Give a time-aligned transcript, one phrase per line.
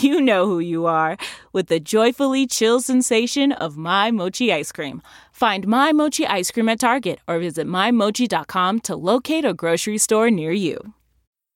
[0.00, 1.16] you know who you are
[1.52, 5.02] with the joyfully chill sensation of My Mochi ice cream.
[5.32, 10.30] Find My Mochi ice cream at Target or visit MyMochi.com to locate a grocery store
[10.30, 10.94] near you.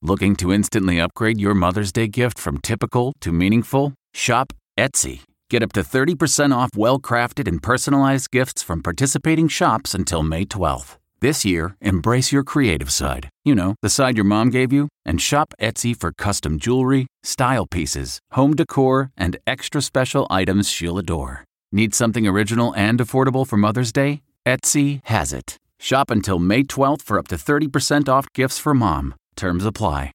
[0.03, 3.95] Looking to instantly upgrade your Mother's Day gift from typical to meaningful?
[4.13, 5.21] Shop Etsy.
[5.49, 10.45] Get up to 30% off well crafted and personalized gifts from participating shops until May
[10.45, 10.97] 12th.
[11.21, 13.31] This year, embrace your creative side.
[13.43, 17.67] You know, the side your mom gave you, and shop Etsy for custom jewelry, style
[17.67, 21.45] pieces, home decor, and extra special items she'll adore.
[21.73, 24.21] Need something original and affordable for Mother's Day?
[24.45, 25.57] Etsy has it.
[25.81, 29.15] Shop until May 12th for up to 30% off gifts for mom.
[29.37, 30.13] Terms apply.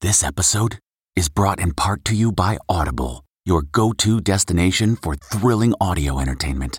[0.00, 0.78] This episode
[1.14, 6.20] is brought in part to you by Audible, your go to destination for thrilling audio
[6.20, 6.78] entertainment.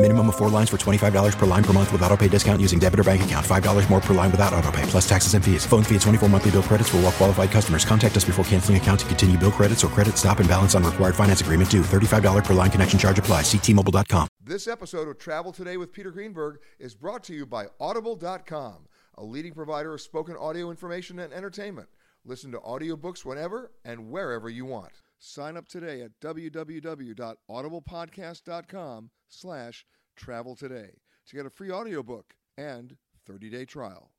[0.00, 2.78] Minimum of four lines for $25 per line per month with auto pay discount using
[2.78, 3.44] debit or bank account.
[3.44, 5.66] $5 more per line without auto pay, plus taxes and fees.
[5.66, 7.84] Phone fee at 24 monthly bill credits for all well qualified customers.
[7.84, 10.84] Contact us before canceling account to continue bill credits or credit stop and balance on
[10.84, 11.82] required finance agreement due.
[11.82, 13.42] $35 per line connection charge apply.
[13.42, 14.28] Ctmobile.com.
[14.40, 18.86] This episode of Travel Today with Peter Greenberg is brought to you by Audible.com,
[19.16, 21.88] a leading provider of spoken audio information and entertainment.
[22.24, 24.92] Listen to audiobooks whenever and wherever you want.
[25.18, 29.84] Sign up today at www.audiblepodcast.com slash
[30.16, 32.96] travel today to get a free audiobook and
[33.28, 34.10] 30-day trial.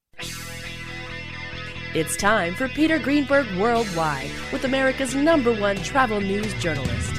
[1.95, 7.13] It's time for Peter Greenberg Worldwide with America's number one travel news journalist.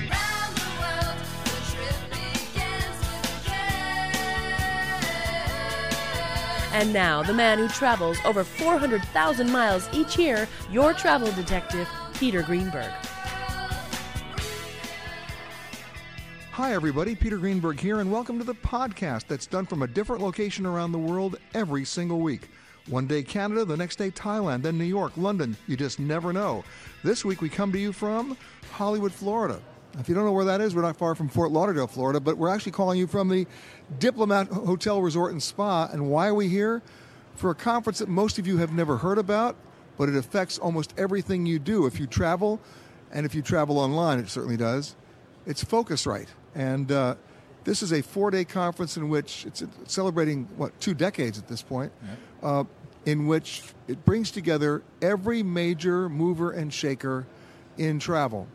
[6.73, 12.43] And now, the man who travels over 400,000 miles each year, your travel detective, Peter
[12.43, 12.93] Greenberg.
[16.55, 17.15] Hi, everybody.
[17.15, 20.91] Peter Greenberg here, and welcome to the podcast that's done from a different location around
[20.91, 22.51] the world every single week.
[22.89, 25.57] One day Canada, the next day Thailand, then New York, London.
[25.69, 26.65] You just never know.
[27.05, 28.37] This week we come to you from
[28.73, 29.63] Hollywood, Florida.
[30.01, 32.37] If you don't know where that is, we're not far from Fort Lauderdale, Florida, but
[32.37, 33.47] we're actually calling you from the
[34.01, 35.89] Diplomat Hotel Resort and Spa.
[35.93, 36.83] And why are we here?
[37.37, 39.55] For a conference that most of you have never heard about,
[39.97, 41.87] but it affects almost everything you do.
[41.87, 42.61] If you travel,
[43.13, 44.97] and if you travel online, it certainly does.
[45.47, 46.27] It's Phocuswright.
[46.55, 47.15] And uh,
[47.65, 51.63] this is a four day conference in which it's celebrating, what, two decades at this
[51.63, 51.93] point.
[52.43, 52.65] Uh,
[53.07, 57.27] in which it brings together every major mover and shaker
[57.79, 58.47] in travel,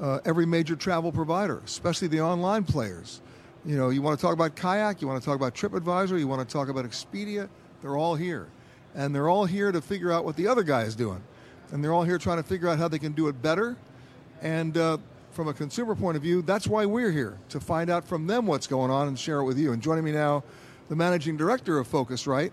[0.00, 3.20] uh, every major travel provider, especially the online players.
[3.64, 6.28] You know, you want to talk about Kayak, you want to talk about TripAdvisor, you
[6.28, 7.48] want to talk about Expedia,
[7.82, 8.46] they're all here.
[8.94, 11.22] And they're all here to figure out what the other guy is doing.
[11.70, 13.76] And they're all here trying to figure out how they can do it better.
[14.40, 14.98] And uh,
[15.32, 18.46] from a consumer point of view, that's why we're here, to find out from them
[18.46, 19.72] what's going on and share it with you.
[19.72, 20.44] And joining me now,
[20.88, 22.50] the managing director of Phocuswright,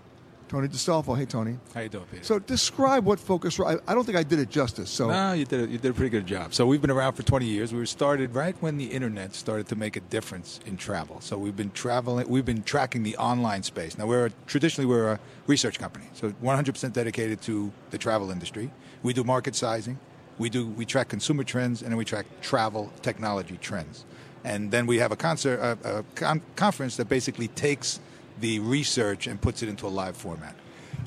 [0.47, 1.13] Tony D'Astolfo.
[1.13, 1.57] Hey, Tony.
[1.74, 2.24] How you doing, Peter?
[2.24, 3.81] So describe what Phocuswright.
[3.88, 4.89] I don't think I did it justice.
[4.89, 5.68] So no, you did.
[5.68, 6.53] A, you did a pretty good job.
[6.53, 7.74] So we've been around for 20 years.
[7.74, 11.19] We were started right when the internet started to make a difference in travel.
[11.19, 12.30] So we've been traveling.
[12.30, 13.97] We've been tracking the online space.
[13.97, 18.71] Now we're a, traditionally we're a research company, so 100% dedicated to the travel industry.
[19.03, 20.00] We do market sizing.
[20.37, 20.67] We do.
[20.67, 24.05] We track consumer trends, and then we track travel technology trends.
[24.43, 27.99] And then we have a concert, a, a con- conference that basically takes
[28.39, 30.55] the research and puts it into a live format.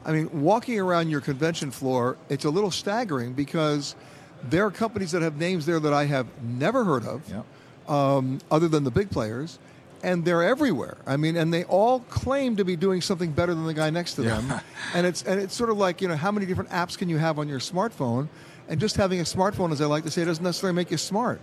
[0.05, 3.95] I mean, walking around your convention floor, it's a little staggering because
[4.43, 7.45] there are companies that have names there that I have never heard of, Yep.
[7.89, 9.59] um, other than the big players,
[10.03, 10.97] and they're everywhere.
[11.07, 14.15] I mean, and they all claim to be doing something better than the guy next
[14.15, 14.53] to them.
[14.95, 17.19] and it's and it's sort of like you know, how many different apps can you
[17.19, 18.29] have on your smartphone?
[18.71, 21.41] And just having a smartphone, as I like to say, doesn't necessarily make you smart.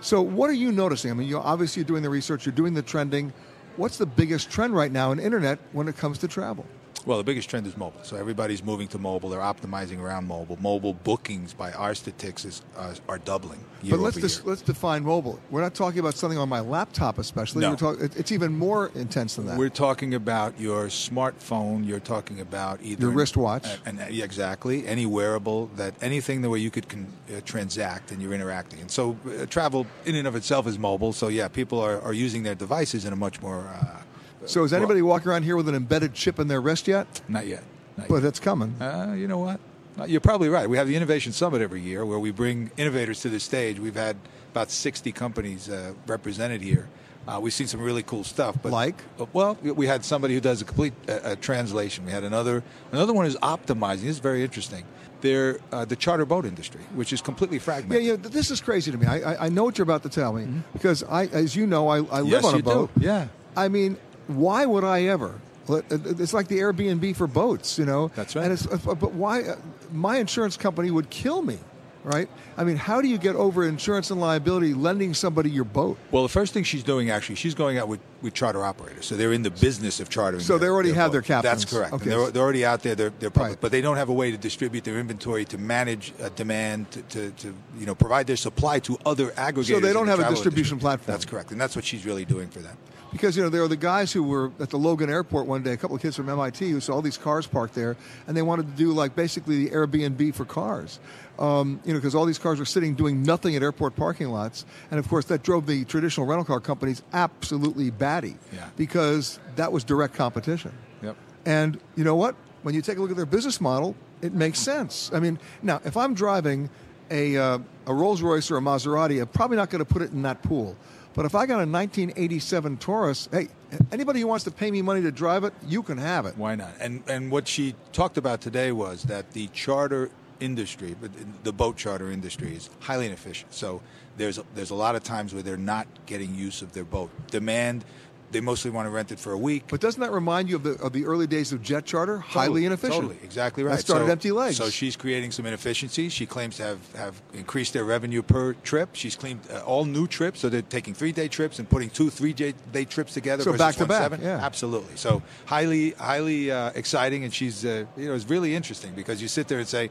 [0.00, 1.10] So, what are you noticing?
[1.10, 3.34] I mean, you obviously you're doing the research, you're doing the trending.
[3.76, 6.64] What's the biggest trend right now in internet when it comes to travel?
[7.06, 8.00] Well, the biggest trend is mobile.
[8.02, 9.30] So everybody's moving to mobile.
[9.30, 10.58] They're optimizing around mobile.
[10.60, 13.60] Mobile bookings, by our statistics, uh, are doubling.
[13.82, 15.38] Year but let's over dis- let's define mobile.
[15.50, 17.62] We're not talking about something on my laptop, especially.
[17.62, 17.74] No.
[17.76, 19.56] Talk- it's even more intense than that.
[19.58, 21.86] We're talking about your smartphone.
[21.86, 23.66] You're talking about either Your wristwatch.
[23.86, 28.10] and, uh, yeah, exactly, any wearable that anything the way you could con- uh, transact
[28.12, 28.80] and you're interacting.
[28.80, 31.12] And so, uh, travel in and of itself is mobile.
[31.12, 33.66] So yeah, people are, are using their devices in a much more.
[33.68, 33.96] Uh,
[34.46, 37.20] so, is anybody walking around here with an embedded chip in their wrist yet?
[37.28, 37.62] not yet.
[37.96, 38.24] Not But yet.
[38.24, 38.80] it's coming.
[38.80, 39.60] Uh, you know what?
[39.98, 40.68] Uh, You're probably right.
[40.68, 43.78] We have the Innovation Summit every year where we bring innovators to the stage.
[43.78, 44.16] We've had
[44.52, 46.88] about 60 companies uh, represented here.
[47.28, 48.56] Uh, we've seen some really cool stuff.
[48.62, 48.94] But, Like?
[49.20, 52.06] uh, well, we had somebody who does a complete uh, uh, translation.
[52.06, 54.02] We had another another one who's optimizing.
[54.02, 54.84] This is very interesting.
[55.20, 58.06] They're uh, the charter boat industry, which is completely Yeah, fragmented.
[58.06, 58.16] yeah.
[58.16, 59.06] th- This is crazy to me.
[59.06, 61.88] I, I, I know what you're about to tell me because I, as you know,
[61.88, 62.26] I, I live Mm-hmm.
[62.28, 62.70] Yes, on a you do.
[62.70, 62.90] boat.
[62.98, 63.28] Yeah.
[63.54, 63.98] I mean,
[64.36, 65.40] why would I ever?
[65.68, 68.10] It's like the Airbnb for boats, you know.
[68.16, 68.44] That's right.
[68.44, 69.42] And it's, uh, but why?
[69.42, 69.56] uh,
[69.92, 71.58] My insurance company would kill me,
[72.02, 72.28] right?
[72.56, 75.96] I mean, how do you get over insurance and liability lending somebody your boat?
[76.10, 79.06] Well, the first thing she's doing actually, she's going out with, with charter operators.
[79.06, 80.42] So they're in the business of chartering.
[80.42, 81.26] So they already have their boat.
[81.28, 81.60] captains.
[81.62, 81.92] That's correct.
[81.92, 82.10] Okay.
[82.10, 82.96] They're, they're already out there.
[82.96, 83.60] They're, they're public, Right.
[83.60, 87.02] but they don't have a way to distribute their inventory, to manage uh, demand, to,
[87.02, 89.68] to, to you know provide their supply to other aggregators.
[89.74, 91.12] So they don't have a distribution platform.
[91.14, 92.76] That's correct, and that's what she's really doing for them.
[93.12, 95.72] Because you know there are the guys who were at the Logan Airport one day,
[95.72, 97.96] a couple of kids from MIT who saw all these cars parked there,
[98.26, 101.00] and they wanted to do like basically the Airbnb for cars.
[101.38, 104.64] Um, you know, because all these cars were sitting doing nothing at airport parking lots,
[104.90, 108.36] and of course that drove the traditional rental car companies absolutely batty.
[108.52, 108.68] Yeah.
[108.76, 110.72] Because that was direct competition.
[111.02, 111.16] Yep.
[111.46, 112.36] And you know what?
[112.62, 115.10] When you take a look at their business model, it makes sense.
[115.14, 116.68] I mean, now if I'm driving
[117.10, 120.12] a, uh, a Rolls Royce or a Maserati, I'm probably not going to put it
[120.12, 120.76] in that pool.
[121.14, 123.48] But if I got a 1987 Taurus, hey,
[123.90, 126.36] anybody who wants to pay me money to drive it, you can have it.
[126.36, 126.72] Why not?
[126.80, 130.96] And and what she talked about today was that the charter industry,
[131.42, 133.52] the boat charter industry, is highly inefficient.
[133.52, 133.82] So
[134.16, 137.10] there's there's a lot of times where they're not getting use of their boat.
[137.30, 137.84] Demand,
[138.30, 139.64] they mostly want to rent it for a week.
[139.68, 142.18] But doesn't that remind you of the of the early days of jet charter?
[142.18, 143.00] Highly Totally, inefficient.
[143.02, 143.76] Totally, exactly right.
[143.76, 144.56] That started so, empty legs.
[144.56, 146.12] So she's creating some inefficiencies.
[146.12, 148.90] She claims to have, have increased their revenue per trip.
[148.92, 152.10] She's claimed uh, all new trips, so they're taking three day trips and putting two
[152.10, 153.42] three day trips together.
[153.42, 154.20] So versus back to back, seven.
[154.22, 154.38] yeah.
[154.44, 154.96] absolutely.
[154.96, 159.28] So highly highly uh, exciting, and she's uh, you know it's really interesting because you
[159.28, 159.90] sit there and say,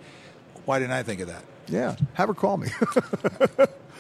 [0.66, 1.44] why didn't I think of that?
[1.72, 2.70] yeah, have her call me.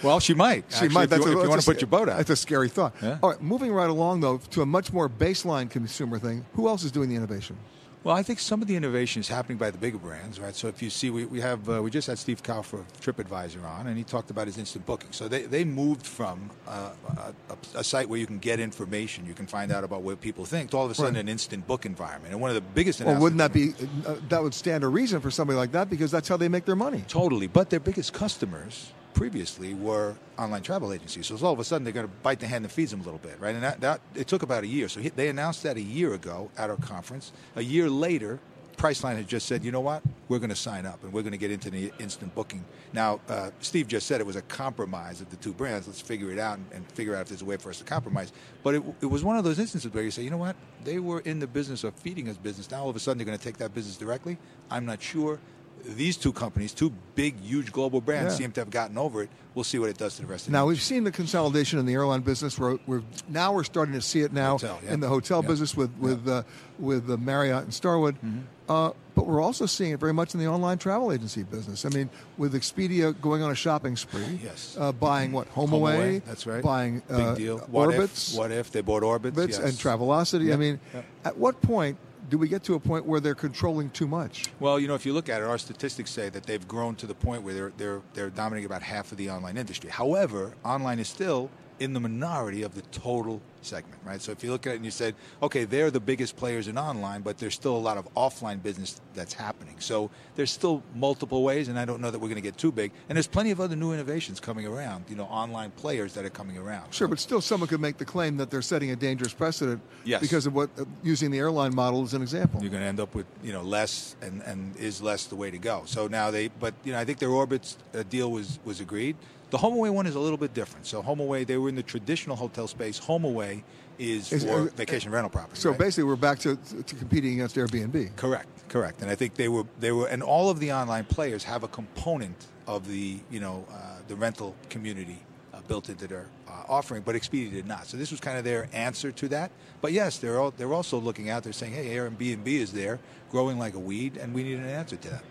[0.03, 0.65] Well, she might.
[0.69, 1.03] She actually, might.
[1.03, 2.17] If That's you, a, if you want to put your boat out.
[2.17, 2.93] That's a scary thought.
[3.01, 3.19] Yeah.
[3.21, 6.45] All right, moving right along though to a much more baseline consumer thing.
[6.53, 7.57] Who else is doing the innovation?
[8.01, 10.55] Well, I think some of the innovation is happening by the bigger brands, right?
[10.55, 13.61] So if you see, we, we have uh, we just had Steve Kaufer of TripAdvisor
[13.65, 15.11] on, and he talked about his instant booking.
[15.11, 19.33] So they, they moved from uh, a, a site where you can get information, you
[19.33, 21.19] can find out about what people think, to all of a sudden Right.
[21.19, 22.31] an instant book environment.
[22.31, 23.73] And one of the biggest Well, wouldn't that be
[24.07, 26.63] uh, that would stand a reason for somebody like that because that's how they make
[26.63, 27.03] their money.
[27.09, 27.47] Totally.
[27.47, 31.27] But their biggest customers previously were online travel agencies.
[31.27, 33.03] So all of a sudden they're going to bite the hand that feeds them a
[33.03, 33.53] little bit, right?
[33.53, 34.87] And that, that it took about a year.
[34.87, 37.31] So he, they announced that a year ago at our conference.
[37.55, 38.39] A year later,
[38.79, 41.33] Priceline had just said, you know what, we're going to sign up and we're going
[41.33, 42.63] to get into the instant booking.
[42.93, 45.85] Now, uh, Steve just said it was a compromise of the two brands.
[45.85, 47.83] Let's figure it out and, and figure out if there's a way for us to
[47.83, 48.31] compromise.
[48.63, 50.99] But it, it was one of those instances where you say, you know what, they
[50.99, 52.71] were in the business of feeding us business.
[52.71, 54.37] Now all of a sudden they're going to take that business directly.
[54.71, 55.39] I'm not sure
[55.85, 58.37] these two companies, two big, huge global brands, Yeah.
[58.45, 59.29] seem to have gotten over it.
[59.55, 61.79] We'll see what it does to the rest of the Now we've seen the consolidation
[61.79, 62.57] in the airline business.
[62.57, 64.93] Where we're now we're starting to see it now Hotel, yeah.
[64.93, 65.47] in the hotel Yeah.
[65.49, 66.43] business with with uh,
[66.77, 68.15] with uh, Marriott and Starwood.
[68.15, 68.39] Mm-hmm.
[68.71, 71.83] Uh, but we're also seeing it very much in the online travel agency business.
[71.85, 74.77] I mean, with Expedia going on a shopping spree, Yes.
[74.79, 76.61] uh, buying what Home HomeAway, Away, that's right.
[76.63, 77.57] buying Big uh, deal.
[77.71, 78.37] What Orbitz, if?
[78.37, 79.31] What if they bought Orbitz?
[79.31, 79.57] Orbitz Yes.
[79.59, 80.53] and Travelocity.
[80.53, 81.05] I mean, Yep.
[81.25, 81.97] at what point
[82.29, 84.45] do we get to a point where they're controlling too much?
[84.59, 87.07] Well, you know, if you look at it, our statistics say that they've grown to
[87.07, 89.89] the point where they're they're they're dominating about half of the online industry.
[89.89, 91.49] However, online is still
[91.79, 94.21] in the minority of the total segment, right?
[94.21, 96.77] So if you look at it and you said, okay, they're the biggest players in
[96.77, 99.75] online, but there's still a lot of offline business that's happening.
[99.79, 102.71] So there's still multiple ways, and I don't know that we're going to get too
[102.71, 102.91] big.
[103.09, 105.05] And there's plenty of other new innovations coming around.
[105.09, 106.93] You know, online players that are coming around.
[106.93, 110.21] Sure, but still, someone could make the claim that they're setting a dangerous precedent Yes.
[110.21, 112.61] because of what uh, using the airline model as an example.
[112.61, 115.51] You're going to end up with you know less, and, and is less the way
[115.51, 115.83] to go.
[115.85, 119.17] So now they, but you know, I think their Orbitz uh, deal was was agreed.
[119.49, 120.85] The HomeAway one is a little bit different.
[120.85, 122.99] So HomeAway, they were in the traditional hotel space.
[122.99, 123.63] HomeAway
[123.97, 125.59] is Is- for uh, vacation rental property.
[125.59, 125.79] So right?
[125.79, 128.15] basically, we're back to, to competing against Airbnb.
[128.15, 129.01] Correct, correct.
[129.01, 131.67] And I think they were they were, and all of the online players have a
[131.67, 135.19] component of the you know uh, the rental community
[135.53, 137.87] uh, built into their uh, offering, but Expedia did not.
[137.87, 139.51] So this was kind of their answer to that.
[139.81, 142.99] But yes, they're all, they're also looking out there saying, hey, Airbnb is there,
[143.31, 145.23] growing like a weed, and we need an answer to that.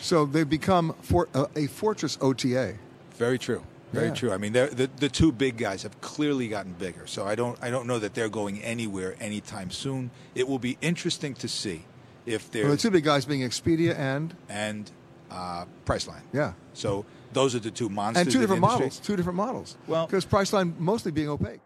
[0.00, 2.74] So they've become for, uh, a fortress OTA.
[3.18, 3.62] Very true.
[3.92, 4.14] Very Yeah.
[4.14, 4.32] true.
[4.32, 7.06] I mean, the the two big guys have clearly gotten bigger.
[7.06, 10.10] So I don't I don't know that they're going anywhere anytime soon.
[10.34, 11.84] It will be interesting to see
[12.26, 14.90] if Well, the two big guys being Expedia and and
[15.30, 16.22] uh, Priceline.
[16.32, 18.22] yeah, So those are the two monsters.
[18.26, 18.98] and two different models.
[19.00, 19.76] Two different models.
[19.86, 21.60] Well- because Priceline mostly being opaque.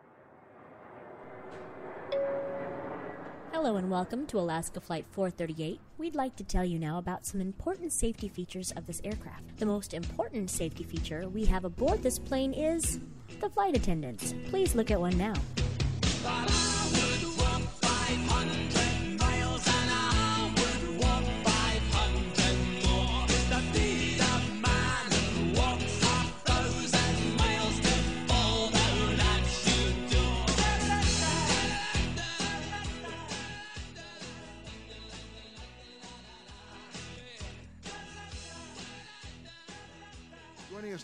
[3.63, 5.79] Hello and welcome to Alaska Flight 438.
[5.99, 9.59] We'd like to tell you now about some important safety features of this aircraft.
[9.59, 13.01] The most important safety feature we have aboard this plane is
[13.39, 14.33] the flight attendants.
[14.49, 15.35] Please look at one now.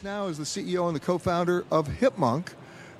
[0.06, 2.50] Now is the CEO and the co-founder of Hipmunk.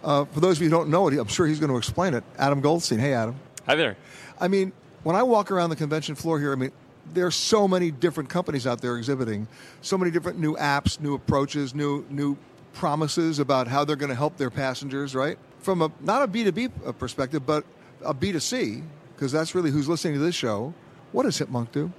[0.02, 2.14] Uh, for those of you who don't know it, I'm sure he's going to explain
[2.14, 2.25] it.
[2.36, 2.98] Adam Goldstein.
[2.98, 3.36] Hey, Adam.
[3.66, 3.96] Hi there.
[4.40, 4.72] I mean,
[5.04, 6.72] when I walk around the convention floor here, I mean,
[7.14, 9.46] there are so many different companies out there exhibiting,
[9.82, 12.36] so many different new apps, new approaches, new new
[12.72, 15.14] promises about how they're going to help their passengers.
[15.14, 17.64] Right from a not a B two B perspective, but
[18.04, 18.82] a B two C,
[19.14, 20.75] because that's really who's listening to this show.
[21.12, 21.92] What does Hipmunk do?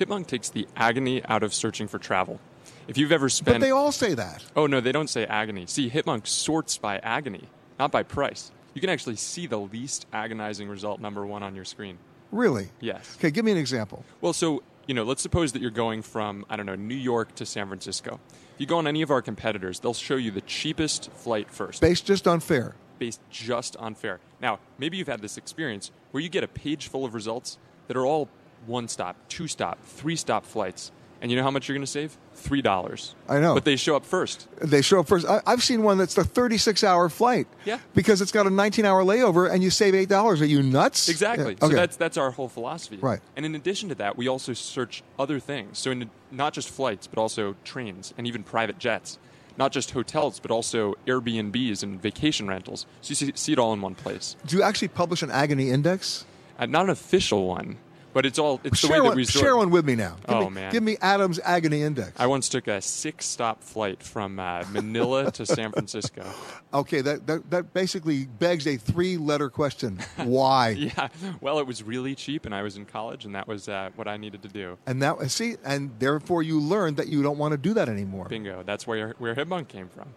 [0.00, 2.40] Hipmunk takes the agony out of searching for travel.
[2.88, 3.56] If you've ever spent.
[3.56, 4.42] But they all say that.
[4.56, 5.66] Oh, no, they don't say agony.
[5.66, 8.50] See, Hipmunk sorts by agony, not by price.
[8.74, 11.98] You can actually see the least agonizing result number one on your screen.
[12.32, 12.70] Really?
[12.80, 13.16] Yes.
[13.18, 14.04] Okay, give me an example.
[14.20, 17.34] Well, so, you know, let's suppose that you're going from, I don't know, New York
[17.36, 18.20] to San Francisco.
[18.54, 21.80] If you go on any of our competitors, they'll show you the cheapest flight first.
[21.80, 22.74] Based just on fare.
[22.98, 24.20] based just on fare.
[24.40, 27.96] Now, maybe you've had this experience where you get a page full of results that
[27.96, 28.28] are all
[28.66, 30.90] one stop, two stop, three stop flights.
[31.20, 32.16] And you know how much you're going to save?
[32.36, 33.14] $3.
[33.28, 33.54] I know.
[33.54, 34.46] But they show up first.
[34.60, 35.26] They show up first.
[35.26, 37.48] I, I've seen one that's the 36 hour flight.
[37.64, 37.80] Yeah.
[37.94, 40.40] Because it's got a 19 hour layover and you save $8.
[40.40, 41.08] Are you nuts?
[41.08, 41.56] Exactly.
[41.60, 42.98] Yeah, So that's that's our whole philosophy.
[42.98, 43.20] Right.
[43.36, 45.78] And in addition to that, we also search other things.
[45.78, 49.18] So in, not just flights, but also trains and even private jets.
[49.56, 52.86] Not just hotels, but also Airbnbs and vacation rentals.
[53.00, 54.36] So you see, see it all in one place.
[54.46, 56.24] Do you actually publish an agony index?
[56.60, 57.76] Uh, not an official one,
[58.18, 60.16] but it's all it's the way share, that one, share one with me now.
[60.26, 60.72] Give Oh, me, man.
[60.72, 62.18] Give me Adam's agony index.
[62.18, 66.24] I once took a six-stop flight from uh, Manila to San Francisco.
[66.74, 70.00] Okay, that, that, that basically begs a three letter question.
[70.16, 70.70] Why?
[70.70, 71.08] Yeah,
[71.40, 74.06] well, it was really cheap, and I was in college, and that was uh, what
[74.06, 74.76] I needed to do.
[74.86, 78.26] And that see, and therefore you learned that you don't want to do that anymore.
[78.28, 78.64] Bingo.
[78.64, 80.08] That's where where Hipmunk came from.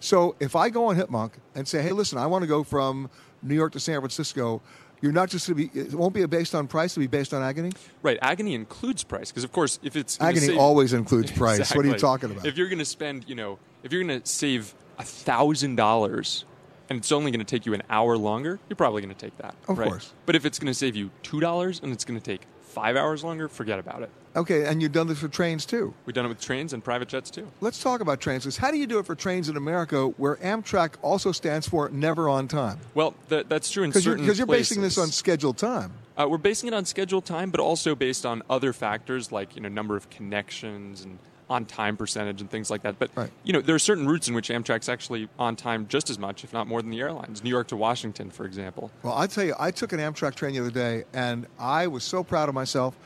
[0.00, 3.08] So if I go on Hipmunk and say, "Hey, listen, I want to go from
[3.42, 4.62] New York to San Francisco,"
[5.00, 5.80] you're not just going to be.
[5.80, 6.92] It won't be based on price.
[6.92, 7.72] It'll be based on agony.
[8.02, 8.18] Right.
[8.20, 11.74] Agony includes price because, of course, if it's Agony save- always includes price.
[11.74, 12.46] What are you talking about?
[12.46, 16.44] If you're going to spend, you know, if you're going to save a thousand dollars,
[16.88, 19.36] and it's only going to take you an hour longer, you're probably going to take
[19.38, 19.54] that.
[19.68, 19.88] Of right?
[19.88, 20.12] course.
[20.26, 22.96] But if it's going to save you two dollars and it's going to take five
[22.96, 24.10] hours longer, forget about it.
[24.36, 25.92] Okay, and you've done this for trains too.
[26.06, 27.48] We've done it with trains and private jets too.
[27.60, 28.44] Let's talk about trains.
[28.44, 31.88] 'cause how do you do it for trains in America, where Amtrak also stands for
[31.88, 32.78] never on time?
[32.94, 35.92] Well, th- that's true in Because you're, you're basing this on scheduled time.
[36.16, 39.62] Uh, we're basing it on scheduled time, but also based on other factors like you
[39.62, 41.18] know number of connections and
[41.50, 42.98] on time percentage and things like that.
[42.98, 43.10] But
[43.44, 46.44] you know there are certain routes in which Amtrak's actually on time just as much,
[46.44, 47.44] if not more, than the airlines.
[47.44, 48.90] New York to Washington, for example.
[49.02, 52.04] Well, I tell you, I took an Amtrak train the other day, and I was
[52.04, 52.96] so proud of myself.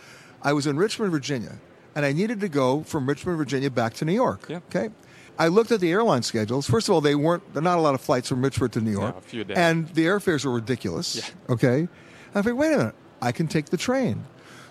[0.43, 1.59] I was in Richmond, Virginia,
[1.97, 4.51] and I needed to go from Richmond, Virginia, back to New York.
[4.51, 4.91] Okay.
[5.39, 6.69] I looked at the airline schedules.
[6.69, 7.43] First of all, they weren't.
[7.55, 9.45] There are not a lot of flights from Richmond to New York, a few a
[9.45, 9.55] day.
[9.57, 11.17] and the airfares were ridiculous.
[11.17, 11.53] Yeah.
[11.55, 11.79] Okay.
[11.81, 11.89] And
[12.35, 14.25] I thought, wait a minute, I can take the train.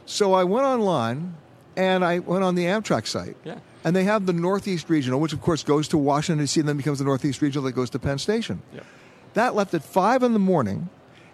[0.06, 1.36] So I went online,
[1.76, 3.36] and I went on the Amtrak site.
[3.44, 3.60] Yeah.
[3.84, 6.60] And they have the Northeast Regional, which of course goes to Washington D.C.
[6.62, 8.62] and then becomes the Northeast Regional that goes to Penn Station.
[8.74, 8.86] Yep.
[9.34, 10.90] That left at five in the morning,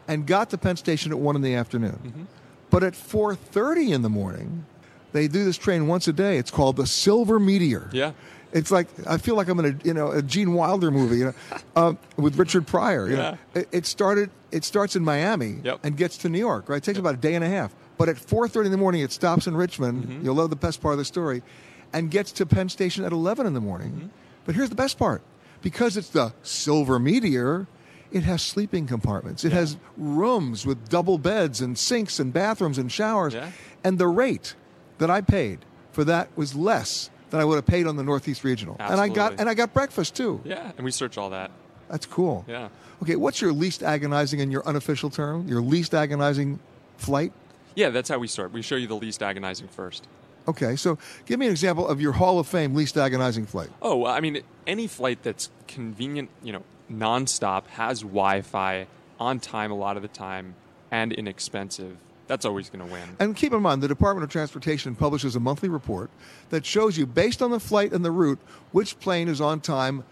[0.08, 2.00] and got to Penn Station at one in the afternoon.
[2.04, 2.24] Mm-hmm.
[2.72, 4.66] But at four thirty in the morning,
[5.12, 6.38] they do this train once a day.
[6.38, 7.90] It's called the Silver Meteor.
[7.94, 8.14] Yeah.
[8.52, 11.26] It's like I feel like I'm in a you know a Gene Wilder movie, you
[11.26, 11.34] know,
[11.76, 13.08] uh, with Richard Pryor.
[13.10, 13.38] You know.
[13.54, 14.32] it, it started.
[14.52, 15.82] It starts in Miami Yep.
[15.84, 16.68] and gets to New York.
[16.70, 17.76] Right, it takes about a day and a half.
[18.00, 20.06] But at 4:30 in the morning, it stops in Richmond.
[20.06, 20.26] Mm-hmm.
[20.26, 21.44] You'll love the best part of the story,
[21.92, 23.92] and gets to Penn Station at 11 in the morning.
[23.92, 24.08] Mm-hmm.
[24.46, 25.22] But here's the best part:
[25.62, 27.68] because it's the Silver Meteor,
[28.14, 29.44] it has sleeping compartments.
[29.44, 33.34] It has rooms with double beds and sinks and bathrooms and showers.
[33.34, 33.52] Yeah.
[33.84, 34.56] And the rate
[35.00, 35.60] that I paid
[35.92, 38.78] for that was less than I would have paid on the Northeast Regional.
[38.80, 40.40] And I got and I got breakfast too.
[40.46, 41.52] Yeah, and we search all that.
[41.90, 42.46] That's cool.
[42.48, 42.70] Yeah.
[43.04, 45.50] Okay, what's your least agonizing in your unofficial term?
[45.50, 46.60] Your least agonizing
[46.98, 47.34] flight?
[47.76, 48.52] Yeah, that's how we start.
[48.52, 50.08] We show you the least agonizing first.
[50.48, 53.70] Okay, so give me an example of your Hall of Fame least agonizing flight.
[53.82, 58.88] Oh, I mean, any flight that's convenient, you know, nonstop, has Wi Fi,
[59.20, 60.56] on time a lot of the time,
[60.92, 61.98] and inexpensive,
[62.28, 63.04] that's always going to win.
[63.20, 66.10] And keep in mind, the Department of Transportation publishes a monthly report
[66.50, 68.40] that shows you, based on the flight and the route,
[68.72, 70.04] which plane is on time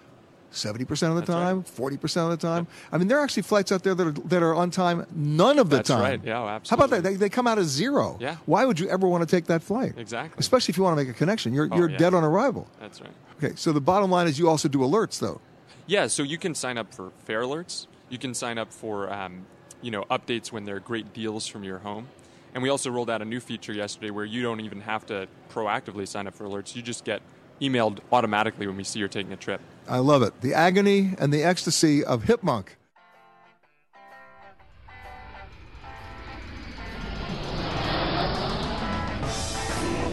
[0.58, 2.68] 70% of the time, 40% of the time.
[2.92, 5.60] I mean, there are actually flights out there that are, that are on time none
[5.60, 5.78] of the time.
[5.78, 6.02] That's time.
[6.02, 6.22] right.
[6.24, 7.04] Yeah, oh, How about that?
[7.04, 8.18] They, they come out as zero.
[8.20, 8.38] Yeah.
[8.46, 9.94] Why would you ever want to take that flight?
[9.98, 10.40] Exactly.
[10.40, 11.54] Especially if you want to make a connection.
[11.54, 11.98] You're, Oh, you're yeah.
[11.98, 12.68] dead on arrival.
[12.80, 13.10] That's right.
[13.44, 15.40] Okay, so the bottom line is you also do alerts, though.
[15.86, 17.88] Yeah, so you can sign up for fare alerts.
[18.10, 19.46] You can sign up for, um,
[19.82, 22.08] you know, updates when there are great deals from your home.
[22.54, 25.28] And we also rolled out a new feature yesterday where you don't even have to
[25.54, 26.76] proactively sign up for alerts.
[26.76, 27.22] You just get
[27.62, 29.62] emailed automatically when we see you're taking a trip.
[29.88, 30.42] I love it.
[30.42, 32.76] The agony and the ecstasy of Hipmunk.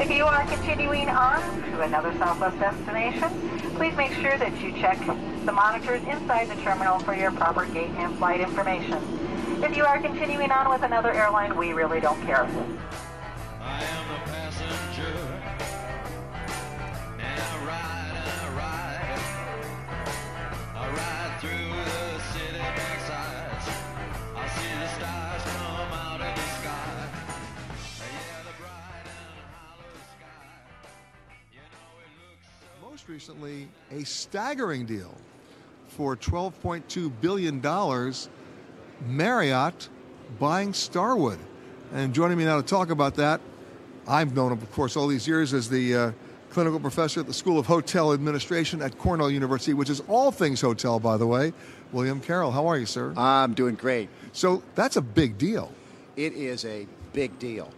[0.01, 3.31] If you are continuing on to another Southwest destination,
[3.77, 4.99] please make sure that you check
[5.45, 9.03] the monitors inside the terminal for your proper gate and flight information.
[9.63, 12.49] If you are continuing on with another airline, we really don't care.
[34.05, 35.15] A staggering deal
[35.89, 37.63] for $12.2 billion.
[39.07, 39.89] Marriott
[40.39, 41.39] buying Starwood.
[41.95, 43.41] And joining me now to talk about that,
[44.07, 46.13] I've known him, of course, all these years as the uh,
[46.51, 50.61] clinical professor at the School of Hotel Administration at Cornell University, which is all things
[50.61, 51.55] hotel, by the way.
[51.91, 53.15] William Carroll, how are you, sir?
[53.17, 54.11] I'm doing great.
[54.35, 55.73] So that's a big deal.
[56.17, 57.71] It is a big deal.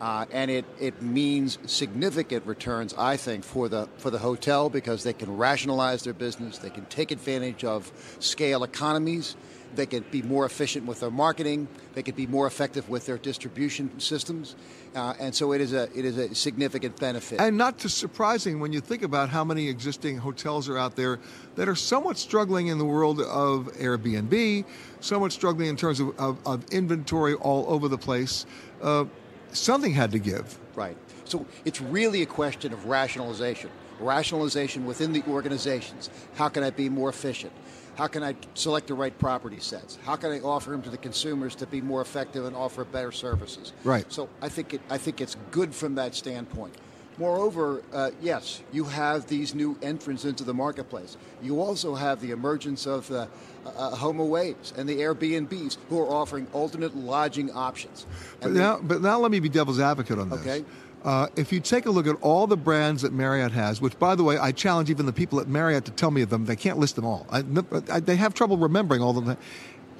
[0.00, 5.04] Uh, and it, it means significant returns, I think, for the for the hotel because
[5.04, 9.36] they can rationalize their business, they can take advantage of scale economies,
[9.74, 13.18] they can be more efficient with their marketing, they can be more effective with their
[13.18, 14.56] distribution systems,
[14.94, 17.38] uh, and so it is a it is a significant benefit.
[17.38, 21.18] And not too surprising when you think about how many existing hotels are out there
[21.56, 24.64] that are somewhat struggling in the world of Airbnb,
[25.00, 28.46] somewhat struggling in terms of, of, of inventory all over the place.
[28.80, 29.04] Uh,
[29.52, 30.58] something had to give.
[30.74, 30.96] Right.
[31.24, 33.70] So it's really a question of rationalization.
[34.00, 36.10] Rationalization within the organizations.
[36.34, 37.52] How can I be more efficient?
[37.96, 39.98] How can I select the right property sets?
[40.04, 43.12] How can I offer them to the consumers to be more effective and offer better
[43.12, 43.72] services?
[43.84, 44.10] Right.
[44.10, 46.74] So I think it, I think it's good from that standpoint.
[47.20, 51.18] Moreover, uh, yes, you have these new entrants into the marketplace.
[51.42, 53.28] You also have the emergence of the
[53.66, 58.06] uh, home aways and the Airbnbs who are offering alternate lodging options.
[58.40, 60.40] But they- now, but now let me be devil's advocate on this.
[60.40, 60.64] Okay.
[61.04, 64.14] Uh, if you take a look at all the brands that Marriott has, which, by
[64.14, 66.46] the way, I challenge even the people at Marriott to tell me of them.
[66.46, 67.26] They can't list them all.
[67.30, 67.44] I,
[67.90, 69.36] I- they have trouble remembering all of them.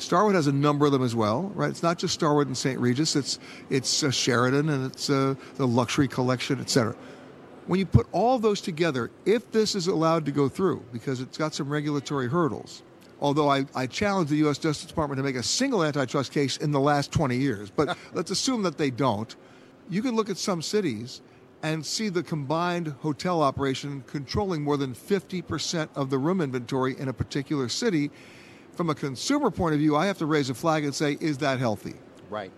[0.03, 1.71] Starwood has a number of them as well, right?
[1.71, 2.79] It's not just Starwood and St.
[2.79, 3.17] Regis.
[3.17, 6.95] It's it's uh, Sheraton and it's uh, the luxury collection, etc.
[7.67, 11.39] When you put all those together, if this is allowed to go through, because it's
[11.39, 12.83] got some regulatory hurdles,
[13.21, 14.59] although I, I challenge the U.S.
[14.59, 18.31] Justice Department to make a single antitrust case in the last 20 years, but let's
[18.31, 19.35] assume that they don't.
[19.89, 21.21] You can look at some cities
[21.63, 27.09] and see the combined hotel operation controlling more than 50% of the room inventory in
[27.09, 28.11] a particular city.
[28.81, 31.37] From a consumer point of view, I have to raise a flag and say, is
[31.37, 31.97] that healthy?
[32.31, 32.51] Right.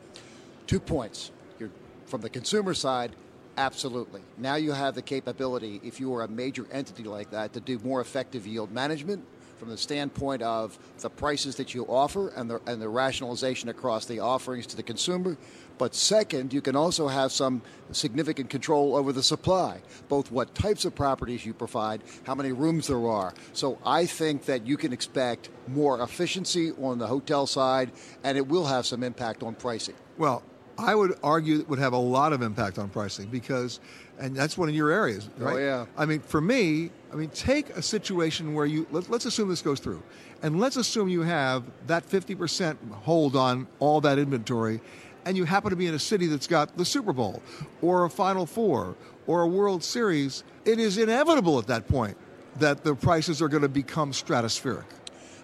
[0.69, 1.33] Two points.
[1.59, 1.71] You're,
[2.07, 3.17] from the consumer side,
[3.57, 4.21] absolutely.
[4.39, 7.81] Now you have the capability, if you are a major entity like that, to do
[7.81, 9.25] more effective yield management
[9.59, 14.07] from the standpoint of the prices that you offer and the, and the rationalization across
[14.07, 15.37] the offerings to the consumer.
[15.79, 20.85] But second, you can also have some significant control over the supply, both what types
[20.85, 23.35] of properties you provide, how many rooms there are.
[23.53, 27.93] So I think that you can expect more efficiency on the hotel side,
[28.25, 29.95] and it will have some impact on pricing.
[30.19, 30.43] Well,
[30.79, 33.81] I would argue it would have a lot of impact on pricing because,
[34.19, 35.55] and that's one of your areas, right?
[35.55, 35.87] Oh, yeah.
[35.97, 39.63] I mean, for me, I mean, take a situation where you, let, us assume this
[39.63, 40.03] goes through,
[40.43, 44.81] and let's assume you have that 50% hold on all that inventory,
[45.25, 47.43] and you happen to be in a city that's got the Super Bowl,
[47.81, 50.45] or a Final Four, or a World Series.
[50.65, 52.17] It is inevitable at that point
[52.59, 54.85] that the prices are going to become stratospheric.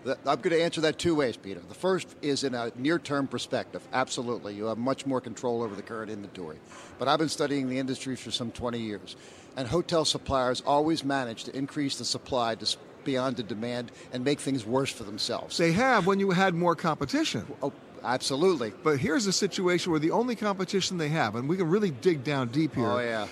[0.07, 1.61] I'm going to answer that two ways, Peter.
[1.61, 3.87] The first is in a near term perspective.
[3.93, 4.55] Absolutely.
[4.55, 6.59] You have much more control over the current inventory.
[6.99, 9.17] But I've been studying the industry for some 20 years,
[9.57, 12.57] and hotel suppliers always manage to increase the supply
[13.05, 15.57] beyond the demand and make things worse for themselves.
[15.57, 17.47] They have when you had more competition.
[17.63, 18.73] Oh, absolutely.
[18.83, 22.25] But here's a situation where the only competition they have, and we can really dig
[22.25, 22.91] down deep here.
[22.91, 23.27] Oh, yeah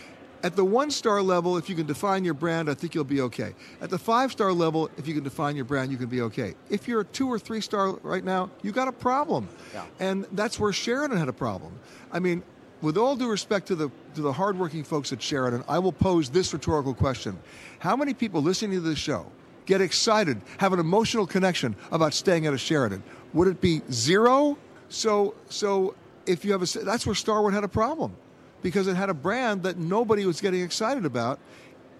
[0.46, 3.20] at the one star level, if you can define your brand, I think you'll be
[3.22, 3.54] okay.
[3.80, 6.54] At the five star level, if you can define your brand, you can be okay.
[6.70, 9.48] If you're a two or three star right now, you got a problem.
[9.74, 9.84] Yeah.
[9.98, 11.78] And that's where Sheraton had a problem.
[12.12, 12.44] I mean,
[12.80, 16.30] with all due respect to the to the hardworking folks at Sheraton, I will pose
[16.30, 17.38] this rhetorical question:
[17.80, 19.26] How many people listening to this show
[19.64, 23.02] get excited, have an emotional connection about staying at a Sheraton?
[23.34, 24.58] Would it be zero?
[24.88, 25.94] So so
[26.26, 28.16] if you have a that's where Starwood had a problem
[28.62, 31.38] because it had a brand that nobody was getting excited about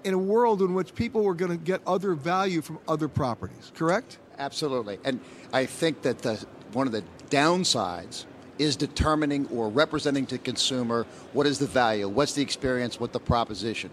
[0.04, 3.72] in a world in which people were going to get other value from other properties,
[3.74, 4.18] correct?
[4.38, 4.98] Absolutely.
[5.04, 5.20] And
[5.52, 8.24] I think that the, one of the downsides
[8.58, 13.20] is determining or representing to consumer what is the value, what's the experience, what the
[13.20, 13.90] proposition,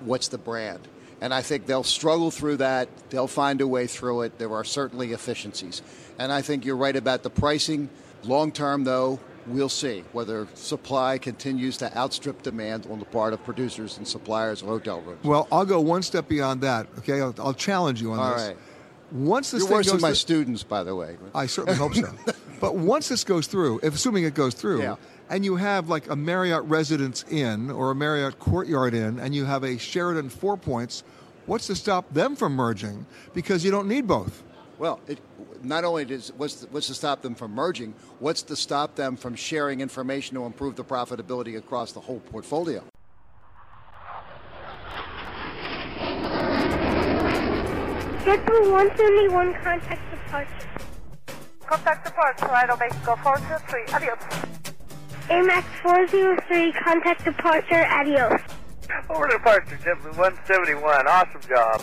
[0.00, 0.80] what's the brand.
[1.20, 2.88] And I think they'll struggle through that.
[3.10, 4.38] They'll find a way through it.
[4.38, 5.82] There are certainly efficiencies.
[6.18, 7.90] And I think you're right about the pricing.
[8.24, 13.44] Long term, though, we'll see whether supply continues to outstrip demand on the part of
[13.44, 15.22] producers and suppliers of hotel rooms.
[15.24, 16.86] Well, I'll go one step beyond that.
[16.98, 18.48] Okay, I'll, I'll challenge you on All this.
[18.48, 18.56] right.
[19.12, 21.16] Once this You're worse than my through- students, by the way.
[21.34, 22.12] I certainly hope so.
[22.60, 24.96] But once this goes through, if assuming it goes through, Yeah.
[25.30, 29.44] And you have like a Marriott Residence Inn or a Marriott Courtyard Inn, and you
[29.44, 31.04] have a Sheraton Four Points,
[31.46, 33.06] what's to stop them from merging?
[33.32, 34.42] Because you don't need both.
[34.78, 35.20] Well, it,
[35.62, 39.16] not only does what's, the, what's to stop them from merging, what's to stop them
[39.16, 42.82] from sharing information to improve the profitability across the whole portfolio?
[48.22, 50.68] Schedule 171 contact departure.
[51.66, 53.94] Contact departure, Laredo Mexico 423.
[53.94, 54.69] Adios.
[55.30, 57.86] AMAX 403 contact departure.
[57.86, 58.40] Adios.
[59.08, 61.06] Over to departure, JetBlue 171.
[61.06, 61.80] Awesome job.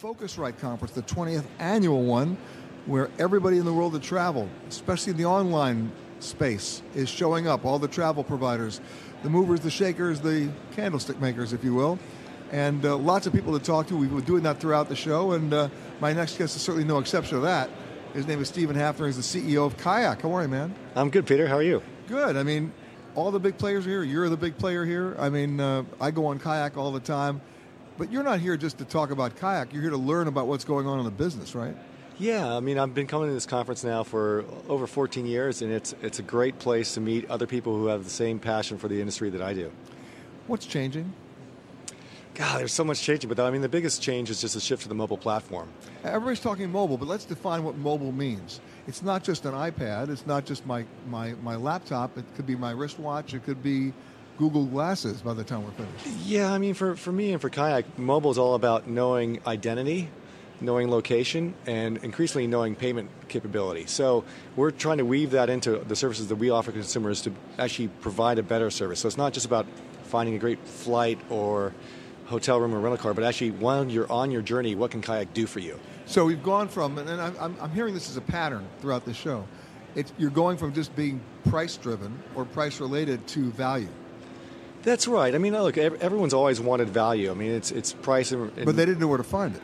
[0.00, 2.38] Phocuswright Conference, the 20th annual one,
[2.86, 7.66] where everybody in the world of travel, especially the online space, is showing up.
[7.66, 8.80] All the travel providers,
[9.22, 11.98] the movers, the shakers, the candlestick makers, if you will.
[12.50, 13.96] And uh, lots of people to talk to.
[13.96, 15.68] We've been doing that throughout the show, and uh,
[16.00, 17.68] my next guest is certainly no exception to that.
[18.14, 19.04] His name is Stephen Hafner.
[19.04, 20.22] He's the CEO of Kayak.
[20.22, 20.74] How are you, man?
[20.94, 21.46] I'm good, Peter.
[21.46, 21.82] How are you?
[22.08, 22.38] Good.
[22.38, 22.72] I mean,
[23.14, 24.02] all the big players are here.
[24.02, 25.14] You're the big player here.
[25.18, 27.42] I mean, uh, I go on kayak all the time,
[28.00, 29.74] but you're not here just to talk about kayak.
[29.74, 31.76] You're here to learn about what's going on in the business, right?
[32.18, 35.70] Yeah, I mean, I've been coming to this conference now for over 14 years, and
[35.70, 38.88] it's it's a great place to meet other people who have the same passion for
[38.88, 39.70] the industry that I do.
[40.46, 41.12] What's changing?
[42.32, 44.84] God, there's so much changing, but I mean, the biggest change is just the shift
[44.84, 45.68] to the mobile platform.
[46.02, 48.62] Everybody's talking mobile, but let's define what mobile means.
[48.86, 50.08] It's not just an iPad.
[50.08, 52.16] It's not just my, my, my laptop.
[52.16, 53.34] It could be my wristwatch.
[53.34, 53.92] It could be
[54.40, 56.06] Google Glasses by the time we're finished.
[56.24, 60.08] Yeah, I mean, for, for me and for kayak, mobile is all about knowing identity,
[60.62, 63.84] knowing location, and increasingly knowing payment capability.
[63.84, 64.24] So
[64.56, 68.38] we're trying to weave that into the services that we offer consumers to actually provide
[68.38, 68.98] a better service.
[69.00, 69.66] So it's not just about
[70.04, 71.74] finding a great flight or
[72.24, 75.34] hotel room or rental car, but actually while you're on your journey, what can kayak
[75.34, 75.78] do for you?
[76.06, 79.46] So we've gone from, and I'm, I'm hearing this as a pattern throughout the show.
[79.94, 83.88] It's, you're going from just being price driven or price related to value.
[84.82, 85.34] That's right.
[85.34, 87.30] I mean, look, everyone's always wanted value.
[87.30, 89.62] I mean, it's it's price, and, but they didn't know where to find it.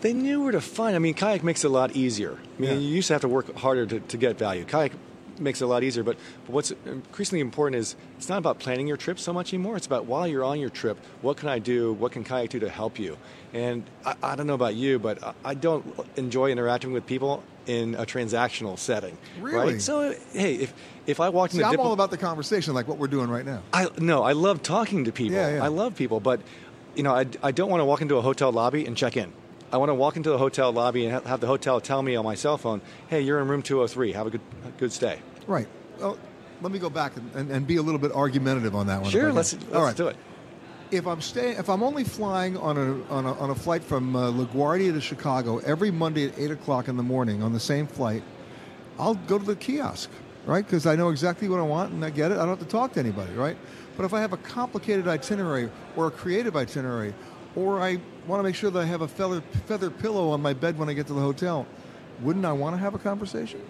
[0.00, 0.96] They knew where to find.
[0.96, 2.38] I mean, kayak makes it a lot easier.
[2.56, 2.78] I mean, yeah.
[2.78, 4.64] you used to have to work harder to, to get value.
[4.64, 4.92] Kayak
[5.40, 6.02] makes it a lot easier.
[6.02, 9.76] But, but what's increasingly important is it's not about planning your trip so much anymore.
[9.76, 11.92] It's about while you're on your trip, what can I do?
[11.94, 13.16] What can kayak do to help you?
[13.52, 15.84] And I, I don't know about you, but I, I don't
[16.16, 19.16] enjoy interacting with people in a transactional setting.
[19.40, 19.74] Really?
[19.74, 19.82] Right?
[19.82, 20.74] So hey, if
[21.10, 23.28] if I walked See, into I'm dipl- all about the conversation, like what we're doing
[23.30, 23.62] right now.
[23.72, 25.36] I no, I love talking to people.
[25.36, 25.64] Yeah, yeah.
[25.64, 26.40] I love people, but
[26.94, 29.32] you know, I, I don't want to walk into a hotel lobby and check in.
[29.72, 32.24] I want to walk into the hotel lobby and have the hotel tell me on
[32.24, 34.12] my cell phone, "Hey, you're in room 203.
[34.12, 34.40] Have a good
[34.78, 35.68] good stay." Right.
[35.98, 36.18] Well,
[36.62, 39.10] let me go back and, and, and be a little bit argumentative on that one.
[39.10, 39.96] Sure, let's, let's All right.
[39.96, 40.16] do it.
[40.90, 44.16] If I'm staying, if I'm only flying on a on a, on a flight from
[44.16, 47.86] uh, LaGuardia to Chicago every Monday at eight o'clock in the morning on the same
[47.86, 48.24] flight,
[48.98, 50.10] I'll go to the kiosk,
[50.46, 50.64] right?
[50.64, 52.34] Because I know exactly what I want and I get it.
[52.34, 53.56] I don't have to talk to anybody, right?
[53.96, 57.14] But if I have a complicated itinerary or a creative itinerary,
[57.56, 60.52] or I want to make sure that I have a feather feather pillow on my
[60.52, 61.66] bed when I get to the hotel,
[62.20, 63.60] wouldn't I want to have a conversation?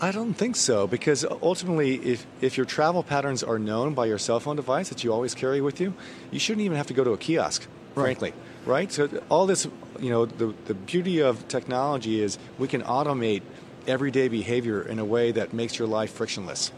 [0.00, 4.18] I don't think so because ultimately, if, if your travel patterns are known by your
[4.18, 5.94] cell phone device that you always carry with you,
[6.30, 8.04] you shouldn't even have to go to a kiosk, right.
[8.04, 8.34] frankly.
[8.66, 8.92] Right?
[8.92, 9.66] So, all this,
[9.98, 13.42] you know, the, the beauty of technology is we can automate
[13.88, 16.72] everyday behavior in a way that makes your life frictionless.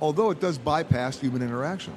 [0.00, 1.94] Although it does bypass human interaction.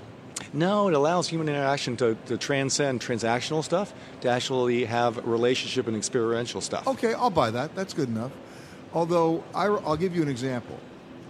[0.54, 5.96] No, it allows human interaction to, to transcend transactional stuff to actually have relationship and
[5.96, 6.88] experiential stuff.
[6.88, 7.76] Okay, I'll buy that.
[7.76, 8.32] That's good enough.
[8.94, 10.80] Although, I, will give you an example.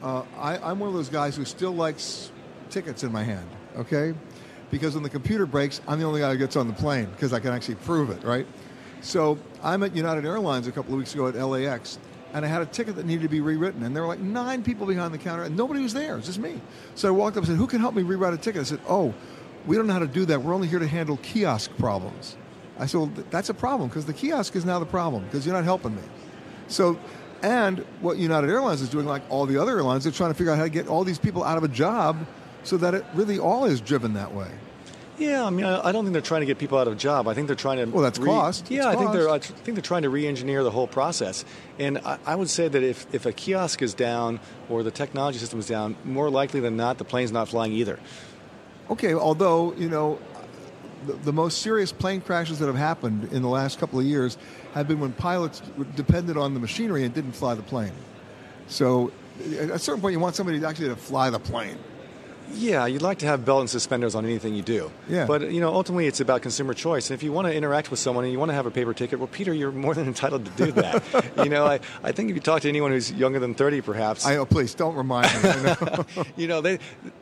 [0.01, 2.31] Uh, I, am one of those guys who still likes
[2.69, 4.13] tickets in my hand, okay?
[4.71, 7.33] Because when the computer breaks, I'm the only guy who gets on the plane because
[7.33, 8.47] I can actually prove it, right?
[9.01, 11.97] So I'm at United Airlines a couple of weeks ago at LAX,
[12.33, 14.63] and I had a ticket that needed to be rewritten, and there were like nine
[14.63, 16.13] people behind the counter, and nobody was there.
[16.13, 16.61] It was just me.
[16.95, 18.79] So I walked up and said, "Who can help me rewrite a ticket?" I said,
[18.87, 19.13] "Oh,
[19.65, 20.41] we don't know how to do that.
[20.43, 22.35] We're only here to handle kiosk problems."
[22.77, 25.55] I said, "Well, that's a problem because the kiosk is now the problem because you're
[25.55, 26.03] not helping me."
[26.67, 26.97] So
[27.41, 30.51] and what United Airlines is doing, like all the other airlines, they're trying to figure
[30.51, 32.17] out how to get all these people out of a job
[32.63, 34.49] so that it really all is driven that way.
[35.19, 37.27] Yeah, I mean, I don't think they're trying to get people out of a job.
[37.27, 37.85] I think they're trying to.
[37.85, 38.71] Well, that's re- cost.
[38.71, 38.99] Yeah, it's I cost.
[38.99, 39.29] think they're.
[39.29, 41.43] I think they're trying to re-engineer the whole process.
[41.77, 45.37] And I, I, would say that if, if a kiosk is down or the technology
[45.37, 47.99] system is down, more likely than not, the plane's not flying either.
[48.89, 50.19] Okay, although you know,
[51.05, 54.37] the, the most serious plane crashes that have happened in the last couple of years
[54.73, 55.61] have been when pilots
[55.95, 57.93] depended on the machinery and didn't fly the plane.
[58.67, 59.11] So,
[59.59, 61.77] at a certain point, you want somebody actually to fly the plane.
[62.53, 64.91] Yeah, you'd like to have belt and suspenders on anything you do.
[65.07, 65.25] Yeah.
[65.25, 67.09] But you know, ultimately, it's about consumer choice.
[67.09, 68.93] And if you want to interact with someone and you want to have a paper
[68.93, 71.03] ticket, well, Peter, you're more than entitled to do that.
[71.43, 74.25] you know, I, I think if you talk to anyone who's younger than 30, perhaps.
[74.25, 75.49] I know, please don't remind me.
[75.49, 76.05] You know,
[76.37, 76.79] you know they,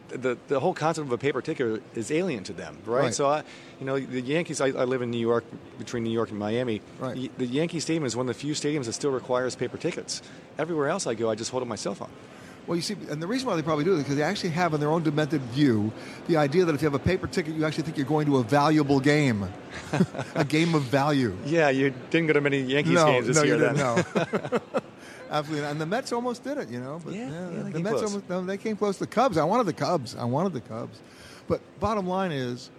[0.10, 3.04] the the whole concept of a paper ticket is alien to them, right?
[3.04, 3.14] Right.
[3.14, 3.44] So, I,
[3.80, 4.62] you know, the Yankees.
[4.62, 5.44] I, I live in New York,
[5.78, 6.82] between New York and Miami.
[7.00, 7.38] Right.
[7.38, 10.22] The Yankee Stadium is one of the few stadiums that still requires paper tickets.
[10.58, 12.10] Everywhere else I go, I just hold up my cell phone.
[12.68, 14.50] Well, you see, and the reason why they probably do it is because they actually
[14.50, 15.92] have in their own demented view
[16.28, 18.38] the idea that if you have a paper ticket, you actually think you're going to
[18.38, 19.48] a valuable game,
[20.36, 21.36] a game of value.
[21.46, 23.56] Yeah, you didn't go to many Yankees no, games this no, year.
[23.56, 23.78] you didn't.
[23.78, 23.96] then.
[24.52, 24.60] No.
[25.32, 27.00] Absolutely, and the Mets almost did it, you know.
[27.04, 28.04] But Yeah, yeah, they the Mets close.
[28.12, 28.96] almost no, they came close.
[28.98, 30.16] To the Cubs, I wanted the Cubs.
[30.16, 31.00] I wanted the Cubs.
[31.48, 32.70] But bottom line is,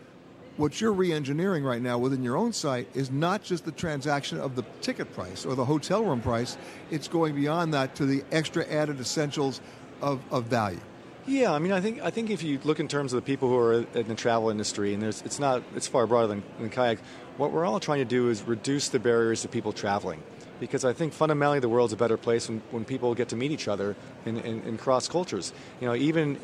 [0.58, 4.56] what you're re-engineering right now within your own site is not just the transaction of
[4.56, 6.58] the ticket price or the hotel room price.
[6.90, 9.60] It's going beyond that to the extra added essentials
[10.02, 10.80] of, of value.
[11.26, 13.48] Yeah, I mean, I think I think if you look in terms of the people
[13.50, 16.70] who are in the travel industry, and there's it's not it's far broader than, than
[16.70, 16.98] kayak.
[17.36, 20.22] What we're all trying to do is reduce the barriers to people traveling,
[20.60, 23.50] because I think fundamentally the world's a better place when, when people get to meet
[23.50, 25.52] each other and, and, and cross cultures.
[25.80, 26.38] You know, even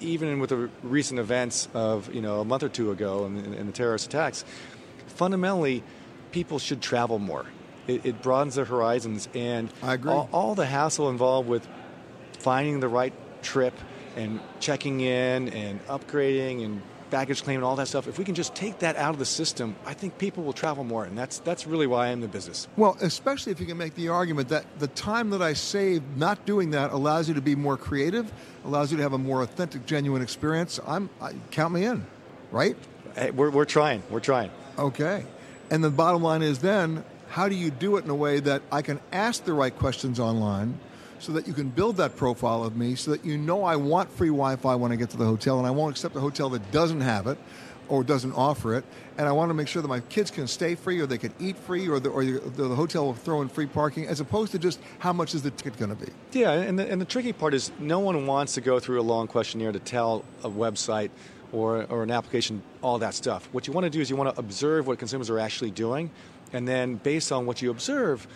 [0.00, 3.68] even with the recent events of you know a month or two ago and, and
[3.68, 4.44] the terrorist attacks,
[5.06, 5.82] fundamentally
[6.32, 7.46] people should travel more.
[7.86, 10.12] It, it broadens their horizons, and I agree.
[10.12, 11.66] All, all the hassle involved with
[12.38, 13.74] finding the right trip
[14.16, 18.06] and checking in and upgrading and baggage claim and all that stuff.
[18.06, 20.84] If we can just take that out of the system, I think people will travel
[20.84, 22.68] more, and that's that's really why I'm in the business.
[22.76, 26.46] Well, especially if you can make the argument that the time that I save not
[26.46, 28.32] doing that allows you to be more creative,
[28.64, 30.80] allows you to have a more authentic, genuine experience.
[30.86, 32.06] I'm I, count me in,
[32.50, 32.76] right?
[33.14, 34.02] Hey, we're we're trying.
[34.10, 34.50] We're trying.
[34.78, 35.24] Okay,
[35.70, 38.62] and the bottom line is then how do you do it in a way that
[38.72, 40.78] I can ask the right questions online?
[41.20, 44.10] So that you can build that profile of me so that you know I want
[44.10, 46.48] free Wi Fi when I get to the hotel and I won't accept a hotel
[46.50, 47.38] that doesn't have it
[47.88, 48.84] or doesn't offer it.
[49.18, 51.34] And I want to make sure that my kids can stay free or they can
[51.40, 54.52] eat free or the, or the, the hotel will throw in free parking as opposed
[54.52, 56.10] to just how much is the ticket going to be.
[56.32, 59.02] Yeah, and the, and the tricky part is no one wants to go through a
[59.02, 61.10] long questionnaire to tell a website
[61.52, 63.48] or, or an application all that stuff.
[63.52, 66.10] What you want to do is you want to observe what consumers are actually doing
[66.52, 68.26] and then based on what you observe,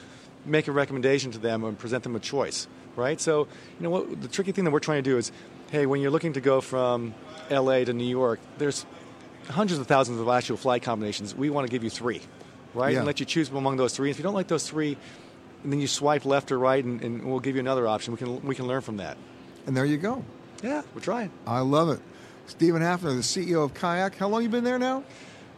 [0.44, 3.20] make a recommendation to them and present them a choice, right?
[3.20, 5.32] So, you know, what the tricky thing that we're trying to do is,
[5.70, 7.14] hey, when you're looking to go from
[7.50, 8.86] LA to New York, there's
[9.48, 11.34] hundreds of thousands of actual flight combinations.
[11.34, 12.20] We want to give you three,
[12.74, 12.92] right?
[12.92, 12.98] Yeah.
[12.98, 14.10] And let you choose among those three.
[14.10, 14.96] If you don't like those three,
[15.64, 18.12] then you swipe left or right, and, and we'll give you another option.
[18.12, 19.16] We can we can learn from that.
[19.66, 20.24] And there you go.
[20.62, 21.30] Yeah, we're trying.
[21.46, 22.00] I love it.
[22.46, 24.16] Stephen Hafner, the CEO of Kayak.
[24.16, 25.04] How long you been there now?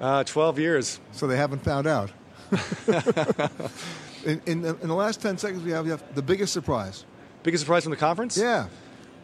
[0.00, 1.00] Uh, Twelve years.
[1.12, 2.12] So they haven't found out.
[4.26, 7.04] in, in, the, in, the, last 10 seconds we have, we have the biggest surprise.
[7.42, 8.36] Biggest surprise from the conference?
[8.36, 8.66] Yeah.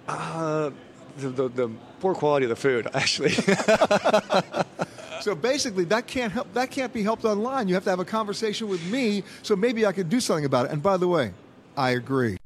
[0.07, 0.71] Uh,
[1.19, 3.31] the, the, the, poor quality of the food, actually.
[5.21, 6.53] so basically, that can't help.
[6.55, 7.69] That can't be helped online.
[7.69, 9.25] You have to have a conversation with me.
[9.43, 10.73] So maybe I could do something about it.
[10.73, 11.33] And by the way,
[11.77, 12.39] I agree.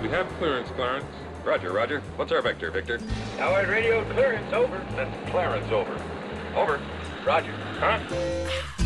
[0.00, 1.04] We have clearance, Clarence.
[1.44, 2.00] Roger, Roger.
[2.16, 3.00] What's our vector, Victor?
[3.38, 4.84] Howard radio clearance over.
[4.94, 5.92] That's Clarence over.
[6.54, 6.80] Over.
[7.24, 7.52] Roger.
[7.78, 8.77] Huh?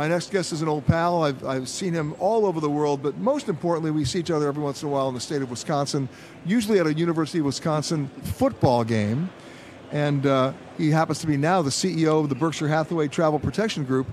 [0.00, 1.24] My next guest is an old pal.
[1.24, 4.48] I've, I've seen him all over the world, but most importantly, we see each other
[4.48, 6.08] every once in a while in the state of Wisconsin,
[6.46, 9.28] usually at a University of Wisconsin football game.
[9.92, 13.84] And uh, he happens to be now the CEO of the Berkshire Hathaway Travel Protection
[13.84, 14.06] Group,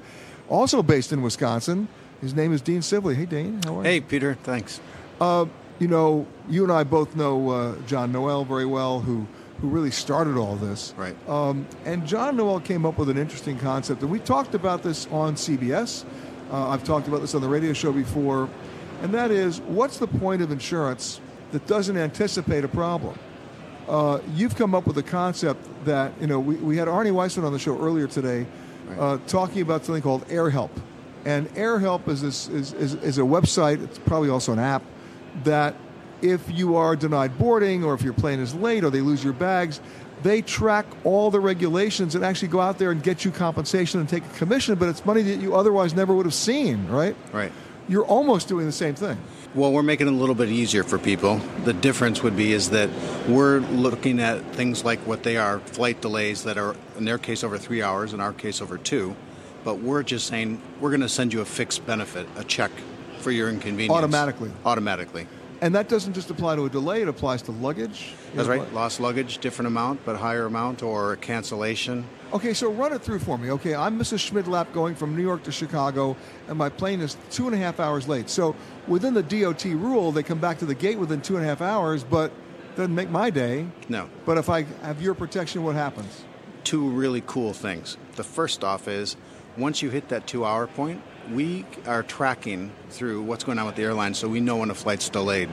[0.50, 1.88] also based in Wisconsin.
[2.19, 3.15] His name is Dean Sivley.
[3.15, 4.02] Hey, Dean, how are hey, you?
[4.02, 4.82] Hey, Peter, thanks.
[5.21, 5.45] Uh,
[5.80, 9.26] you know, you and I both know uh, John Noel very well, who
[9.62, 10.93] who really started all this.
[10.98, 11.15] Right.
[11.28, 15.08] Um, and John Noel came up with an interesting concept, and we talked about this
[15.08, 16.06] on CBS.
[16.52, 18.50] Uh, I've talked about this on the radio show before,
[19.02, 21.20] and that is, what's the point of insurance
[21.52, 23.17] that doesn't anticipate a problem?
[23.88, 27.46] Uh, you've come up with a concept that you know we, we had Arnie Weissmann
[27.46, 28.46] on the show earlier today,
[28.88, 29.00] right.
[29.00, 30.72] uh, talking about something called AirHelp,
[31.26, 33.82] and AirHelp is, this, is, is is a website.
[33.82, 34.84] It's probably also an app
[35.46, 35.76] that
[36.21, 39.34] if you are denied boarding or if your plane is late or they lose your
[39.34, 39.80] bags,
[40.23, 44.10] they track all the regulations and actually go out there and get you compensation and
[44.10, 47.15] take a commission, but it's money that you otherwise never would have seen, right?
[47.32, 47.51] Right.
[47.88, 49.17] You're almost doing the same thing.
[49.56, 51.38] Well, we're making it a little bit easier for people.
[51.63, 52.89] The difference would be is that
[53.27, 57.43] we're looking at things like what they are flight delays that are, in their case,
[57.43, 59.15] over three hours, in our case, over two.
[59.63, 62.71] But we're just saying we're going to send you a fixed benefit, a check
[63.19, 63.97] for your inconvenience.
[63.97, 64.51] Automatically.
[64.65, 65.27] Automatically.
[65.60, 68.13] And that doesn't just apply to a delay, it applies to luggage.
[68.36, 68.72] That's right.
[68.74, 72.06] Lost luggage, different amount, but higher amount, or a cancellation.
[72.32, 73.50] Okay, so run it through for me.
[73.52, 74.30] Okay, I'm Mrs.
[74.30, 76.15] Schmidlap going from New York to Chicago,
[76.48, 78.30] and my plane is two and a half hours late.
[78.30, 78.56] So
[78.88, 81.62] within the DOT rule, they come back to the gate within two and a half
[81.62, 82.32] hours, but
[82.76, 83.65] doesn't make my day.
[83.89, 84.10] No.
[84.26, 86.24] But if I have your protection, what happens?
[86.63, 87.98] Two really cool things.
[88.15, 89.17] The first off is
[89.58, 93.76] once you hit that two hour point, we are tracking through what's going on with
[93.76, 95.50] the airline so we know when a flight's delayed.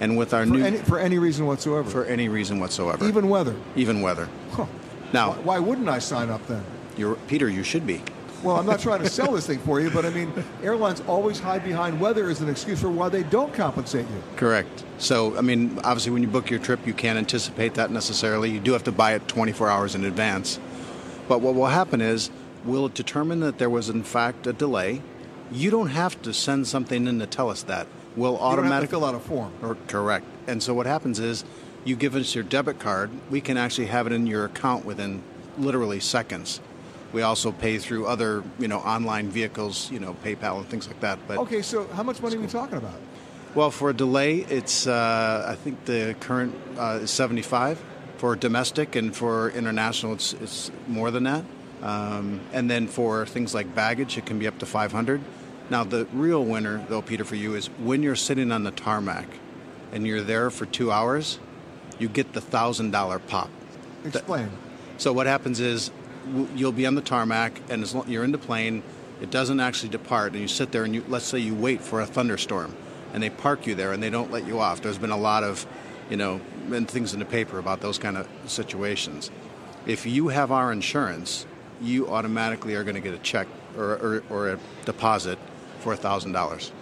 [0.00, 1.88] And with our for new any, for any reason whatsoever.
[1.88, 3.06] For any reason whatsoever.
[3.06, 3.54] Even weather.
[3.76, 4.28] Even weather.
[4.50, 4.66] Huh.
[5.12, 6.64] Now, why, why, wouldn't I sign up then?
[6.96, 8.02] You're, Peter, you should be.
[8.42, 10.32] Well, I'm not trying to sell this thing for you, but I mean,
[10.64, 14.22] airlines always hide behind weather as an excuse for why they don't compensate you.
[14.34, 14.84] Correct.
[14.98, 18.50] So, I mean, obviously, when you book your trip, you can't anticipate that necessarily.
[18.50, 20.58] You do have to buy it 24 hours in advance.
[21.28, 22.30] But what will happen is
[22.64, 25.02] we'll determine that there was, in fact, a delay.
[25.50, 27.86] You don't have to send something in to tell us that.
[28.16, 29.52] We'll automatically fill out a form.
[29.62, 30.26] Or, correct.
[30.46, 31.44] And so what happens is
[31.84, 33.10] you give us your debit card.
[33.30, 35.22] We can actually have it in your account within
[35.58, 36.60] literally seconds.
[37.12, 41.00] We also pay through other, you know, online vehicles, you know, PayPal and things like
[41.00, 41.18] that.
[41.28, 42.94] But okay, so how much money are we talking about?
[43.54, 47.82] Well, for a delay, it's uh, I think the current uh, is 75
[48.16, 51.44] for domestic, and for international, it's, it's more than that.
[51.82, 55.20] Um, and then for things like baggage, it can be up to 500.
[55.68, 59.26] Now, the real winner, though, Peter, for you is when you're sitting on the tarmac
[59.92, 61.38] and you're there for two hours,
[61.98, 63.50] you get the thousand dollar pop.
[64.04, 64.50] Explain.
[64.98, 65.90] So what happens is
[66.26, 68.82] w- you'll be on the tarmac, and as long, you're in the plane,
[69.20, 72.00] it doesn't actually depart, and you sit there and you let's say you wait for
[72.00, 72.74] a thunderstorm,
[73.12, 74.82] and they park you there and they don't let you off.
[74.82, 75.66] There's been a lot of,
[76.10, 76.40] you know,
[76.72, 79.30] and things in the paper about those kind of situations.
[79.86, 81.46] If you have our insurance,
[81.82, 85.38] you automatically are going to get a check or, or, or a deposit
[85.80, 86.72] for thousand dollars.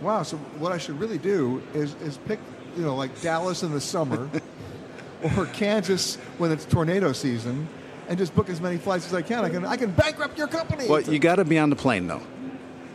[0.00, 0.22] Wow.
[0.24, 2.38] So what I should really do is is pick,
[2.76, 4.28] you know, like Dallas in the summer,
[5.36, 7.68] or Kansas when it's tornado season,
[8.08, 9.44] and just book as many flights as I can.
[9.44, 10.88] I can I can bankrupt your company.
[10.88, 12.22] Well, you got to be on the plane though.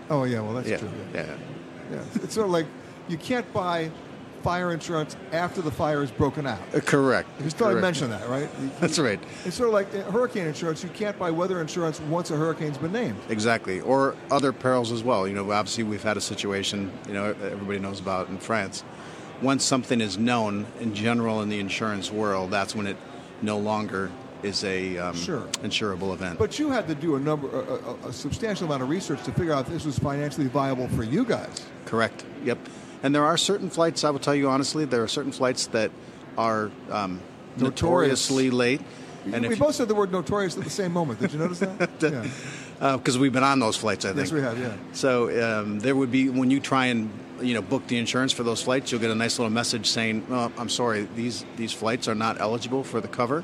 [0.09, 0.89] Oh yeah, well that's Yeah, true.
[1.13, 1.35] yeah.
[1.91, 2.65] Yeah, it's sort of like
[3.07, 3.89] you can't buy
[4.43, 6.59] fire insurance after the fire is broken out.
[6.73, 7.27] Uh, correct.
[7.39, 7.81] You I Correct.
[7.81, 8.49] mentioned that, right?
[8.61, 9.19] You- That's right.
[9.45, 10.83] It's sort of like uh, hurricane insurance.
[10.83, 13.17] You can't buy weather insurance once a hurricane's been named.
[13.29, 15.27] Exactly, or other perils as well.
[15.27, 18.83] You know, obviously we've had a situation, you know, everybody knows about in France.
[19.41, 22.97] Once something is known in general in the insurance world, that's when it
[23.41, 24.09] no longer
[24.43, 25.41] is a um, Sure.
[25.63, 26.39] insurable event.
[26.39, 29.31] But you had to do a number, a, a, a substantial amount of research to
[29.31, 31.65] figure out if this was financially viable for you guys.
[31.85, 32.23] Correct.
[32.45, 32.59] Yep.
[33.03, 34.03] And there are certain flights.
[34.03, 35.91] I will tell you honestly, there are certain flights that
[36.37, 37.21] are um,
[37.57, 38.29] Notorious.
[38.29, 38.81] notoriously late.
[39.31, 41.19] And we both said the word notorious at the same moment.
[41.19, 41.89] Did you notice that?
[42.79, 42.97] yeah.
[42.97, 44.19] because we've been on those flights, I think.
[44.19, 44.57] Yes, we have.
[44.57, 44.73] Yeah.
[44.93, 48.43] So um, there would be when you try and you know book the insurance for
[48.43, 52.07] those flights, you'll get a nice little message saying, oh, "I'm sorry, these these flights
[52.07, 53.43] are not eligible for the cover."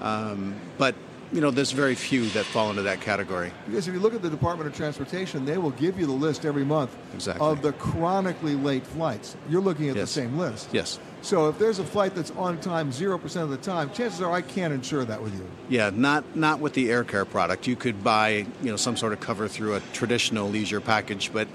[0.00, 0.94] Um, but
[1.32, 3.50] you know, there's very few that fall into that category.
[3.66, 6.44] Because if you look at the Department of Transportation, they will give you the list
[6.44, 7.46] every month Exactly.
[7.46, 9.36] of the chronically late flights.
[9.50, 10.08] You're looking at Yes.
[10.14, 10.68] the same list.
[10.72, 10.98] Yes.
[11.22, 14.42] So if there's a flight that's on time 0% of the time, chances are I
[14.42, 15.44] can't insure that with you.
[15.68, 17.66] Yeah, not not with the AirCare product.
[17.66, 21.48] You could buy you know some sort of cover through a traditional leisure package, but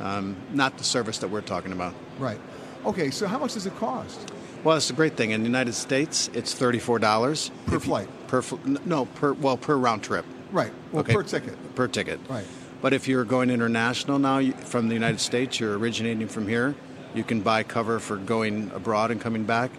[0.00, 1.92] um, not the service that we're talking about.
[2.18, 2.40] Right.
[2.86, 4.32] Okay, so how much does it cost?
[4.64, 5.32] Well, that's a great thing.
[5.32, 8.08] In the United States, it's thirty-four dollars Per flight?
[8.28, 10.24] Per fl- no, per well per round trip.
[10.52, 10.72] Right.
[10.92, 11.14] Well, Okay.
[11.14, 11.74] per ticket.
[11.74, 12.20] Per ticket.
[12.28, 12.44] Right.
[12.80, 16.74] But if you're going international now you- from the United States, you're originating from here,
[17.14, 19.70] you can buy cover for going abroad and coming back,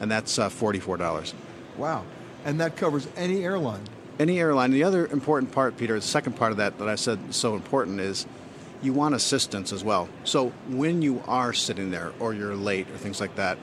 [0.00, 1.34] and that's uh, forty-four dollars.
[1.76, 2.04] Wow.
[2.44, 3.82] And that covers any airline.
[4.18, 4.70] Any airline.
[4.70, 8.00] The other important part, Peter, the second part of that that I said so important
[8.00, 8.24] is
[8.82, 10.08] you want assistance as well.
[10.24, 13.58] So when you are sitting there or you're late or things like that,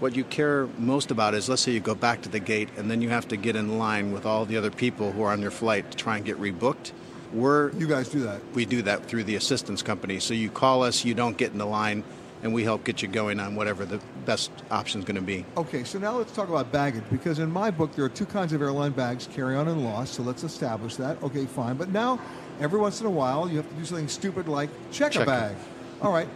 [0.00, 2.90] what you care most about is let's say you go back to the gate and
[2.90, 5.40] then you have to get in line with all the other people who are on
[5.40, 6.92] your flight to try and get rebooked.
[7.32, 8.40] We're you guys do that.
[8.54, 10.20] We do that through the assistance company.
[10.20, 12.04] So you call us, you don't get in the line,
[12.42, 15.44] and we help get you going on whatever the best option is going to be.
[15.56, 18.52] Okay, so now let's talk about baggage because in my book there are two kinds
[18.52, 21.20] of airline bags carry on and lost, so let's establish that.
[21.22, 21.76] Okay, fine.
[21.76, 22.20] But now,
[22.60, 25.22] every once in a while, you have to do something stupid like check, Check a
[25.22, 25.26] it.
[25.26, 25.56] bag.
[26.02, 26.28] All right.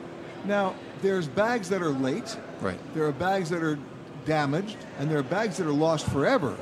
[0.45, 2.79] Now, there's bags that are late, Right.
[2.95, 3.79] there are bags that are
[4.25, 6.57] damaged, and there are bags that are lost forever.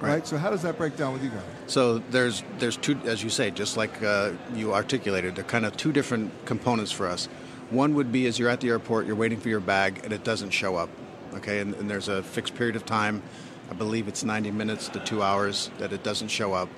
[0.00, 0.26] Right.
[0.26, 1.42] So, how does that break down with you guys?
[1.66, 5.76] So there's there's two, as you say, just like uh, you articulated, they're kind of
[5.76, 7.26] two different components for us.
[7.68, 10.24] One would be as you're at the airport, you're waiting for your bag, and it
[10.24, 10.88] doesn't show up.
[11.34, 13.22] Okay, and, and there's a fixed period of time.
[13.70, 16.68] I believe it's 90 minutes to two hours that it doesn't show up.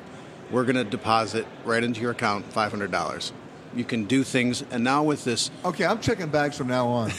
[0.50, 3.32] We're going to deposit right into your account $500.
[3.74, 7.10] You can do things, and now with this, Okay, I'm checking bags from now on.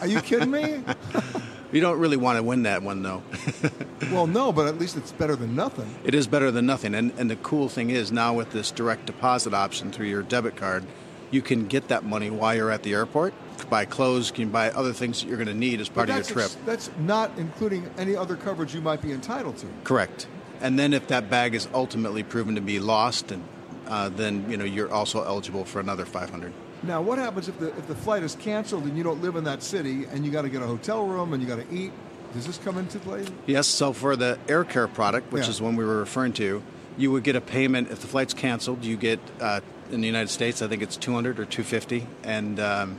[0.00, 0.82] Are you kidding me?
[1.72, 3.22] you don't really want to win that one though.
[4.12, 5.92] well, no, but at least it's better than nothing.
[6.04, 6.94] It is better than nothing.
[6.94, 10.56] And, and the cool thing is now with this direct deposit option through your debit
[10.56, 10.84] card,
[11.30, 13.34] you can get that money while you're at the airport.
[13.70, 16.16] Buy clothes, you can buy other things that you're going to need as part of
[16.16, 16.50] your trip.
[16.66, 19.66] that's not including any other coverage you might be entitled to.
[19.84, 20.26] Correct.
[20.60, 23.44] And then if that bag is ultimately proven to be lost, and
[23.86, 26.52] uh, then you know you're also eligible for another 500.
[26.82, 29.44] Now, what happens if the if the flight is canceled and you don't live in
[29.44, 31.92] that city and you got to get a hotel room and you got to eat?
[32.34, 33.24] Does this come into play?
[33.46, 35.50] Yes, so for the AirCare product, which Yeah.
[35.50, 36.62] is one we were referring to,
[36.98, 38.84] you would get a payment if the flight's canceled.
[38.84, 39.60] You get uh,
[39.92, 42.98] in the United States, I think it's 200 or 250, and um,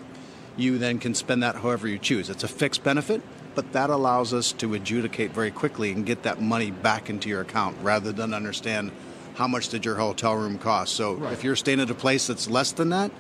[0.55, 2.29] you then can spend that however you choose.
[2.29, 3.21] It's a fixed benefit,
[3.55, 7.41] but that allows us to adjudicate very quickly and get that money back into your
[7.41, 8.91] account rather than understand
[9.35, 10.95] how much did your hotel room cost.
[10.95, 11.33] So Right.
[11.33, 13.11] if you're staying at a place that's less than that,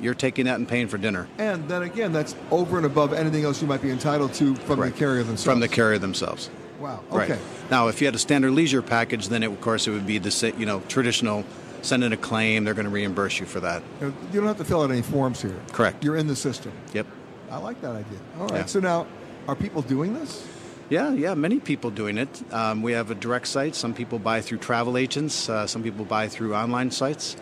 [0.00, 1.28] you're taking that and paying for dinner.
[1.38, 4.80] And then again, that's over and above anything else you might be entitled to from
[4.80, 5.44] the carrier themselves.
[5.44, 6.50] From the carrier themselves.
[6.80, 7.00] Wow.
[7.10, 7.30] Right.
[7.30, 7.40] Okay.
[7.70, 10.18] Now, if you had a standard leisure package, then it, of course it would be
[10.18, 11.44] the you know traditional.
[11.82, 13.82] Send in a claim; they're going to reimburse you for that.
[14.02, 15.56] You You don't have to fill out any forms here.
[15.72, 16.04] Correct.
[16.04, 16.72] You're in the system.
[16.92, 17.06] Yep.
[17.50, 18.18] I like that idea.
[18.38, 18.56] All right.
[18.60, 18.64] Yeah.
[18.66, 19.06] So now,
[19.48, 20.46] are people doing this?
[20.90, 21.34] Yeah, yeah.
[21.34, 22.28] Many people doing it.
[22.52, 23.76] Um, we have a direct site.
[23.76, 25.48] Some people buy through travel agents.
[25.48, 27.36] Uh, some people buy through online sites.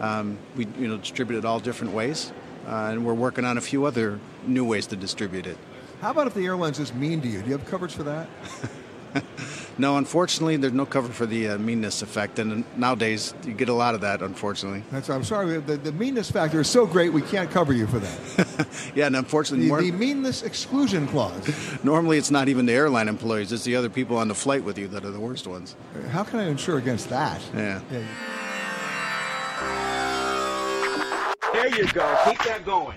[0.00, 2.32] Um, we you know distribute it all different ways,
[2.64, 5.58] uh, and we're working on a few other new ways to distribute it.
[6.00, 7.40] How about if the airline's just mean to you?
[7.42, 8.28] Do you have coverage for that?
[9.78, 13.74] No, unfortunately, there's no cover for the uh, meanness effect, and nowadays you get a
[13.74, 14.22] lot of that.
[14.22, 15.58] Unfortunately, That's I'm sorry.
[15.60, 18.68] The, the meanness factor is so great we can't cover you for that.
[18.94, 21.48] yeah, and unfortunately, The, more, the meanness exclusion clause.
[21.84, 24.78] normally it's not even the airline employees; it's the other people on the flight with
[24.78, 25.76] you that are the worst ones.
[26.10, 27.40] How can I insure against that?
[27.54, 27.80] Yeah.
[31.52, 32.18] There you go.
[32.24, 32.96] Keep that going.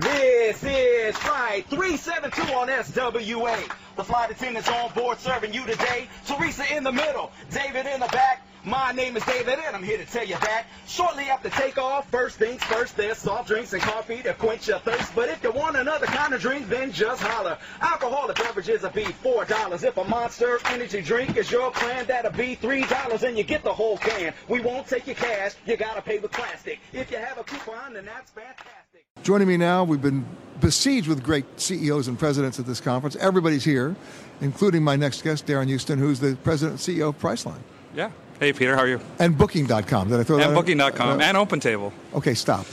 [0.00, 3.70] This is Flight 372 on SWA.
[3.96, 6.08] The flight attendants on board serving you today.
[6.26, 8.46] Teresa in the middle, David in the back.
[8.64, 12.38] My name is David and I'm here to tell you that shortly after takeoff, first
[12.38, 15.14] things first, there's soft drinks and coffee to quench your thirst.
[15.14, 17.58] But if you want another kind of drink, then just holler.
[17.82, 19.84] Alcoholic beverages will be four dollars.
[19.84, 23.62] If a monster energy drink is your plan, that'll be three dollars and you get
[23.64, 24.32] the whole can.
[24.48, 26.80] We won't take your cash, you gotta pay with plastic.
[26.94, 28.89] If you have a coupon, then that's fantastic.
[29.22, 30.24] Joining me now, we've been
[30.60, 33.16] besieged with great CEOs and presidents at this conference.
[33.16, 33.94] Everybody's here,
[34.40, 37.60] including my next guest, Darren Huston, who's the president and CEO of Priceline.
[37.94, 38.10] Yeah.
[38.38, 39.00] Hey, Peter, how are you?
[39.18, 40.08] And Booking.com.
[40.08, 40.58] Did I throw that And in?
[40.58, 41.92] Booking.com Uh, and OpenTable.
[42.14, 42.64] Okay, stop.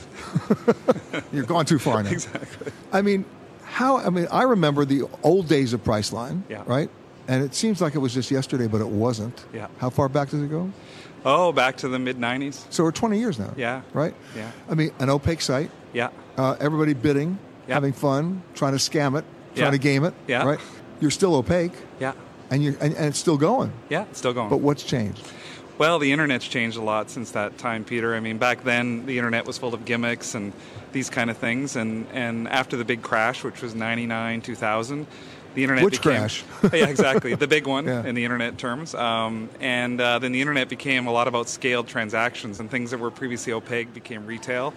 [1.33, 2.09] You're going too far now.
[2.09, 2.71] Exactly.
[2.93, 3.25] I mean,
[3.63, 3.97] how?
[3.97, 6.63] I mean, I remember the old days of Priceline, Yeah.
[6.65, 6.89] right?
[7.27, 9.43] And it seems like it was just yesterday, but it wasn't.
[9.53, 9.67] Yeah.
[9.79, 10.71] How far back does it go?
[11.25, 12.65] Oh, back to the mid 90s.
[12.69, 13.53] So we're 20 years now.
[13.57, 13.81] Yeah.
[13.91, 14.13] Right?
[14.37, 14.49] Yeah.
[14.69, 15.69] I mean, an opaque site.
[15.91, 16.09] Yeah.
[16.37, 17.73] Uh, everybody bidding, Yeah.
[17.75, 19.25] having fun, trying to scam it,
[19.55, 19.71] trying Yeah.
[19.71, 20.13] to game it.
[20.27, 20.43] Yeah.
[20.45, 20.59] Right?
[20.99, 22.13] You're still opaque, Yeah.
[22.51, 23.71] and, you're, and, and it's still going.
[23.89, 24.49] Yeah, it's still going.
[24.49, 25.21] But what's changed?
[25.79, 28.15] Well, the internet's changed a lot since that time, Peter.
[28.15, 30.53] I mean, back then the internet was full of gimmicks and
[30.91, 35.05] these kind of things, and and after the big crash, which was '99, 2000,
[35.53, 36.43] the internet Which became crash?
[36.73, 38.03] yeah, exactly, the big one Yeah.
[38.05, 38.95] in the internet terms.
[38.95, 42.99] Um, and uh, then the internet became a lot about scaled transactions, and things that
[42.99, 44.73] were previously opaque became retail.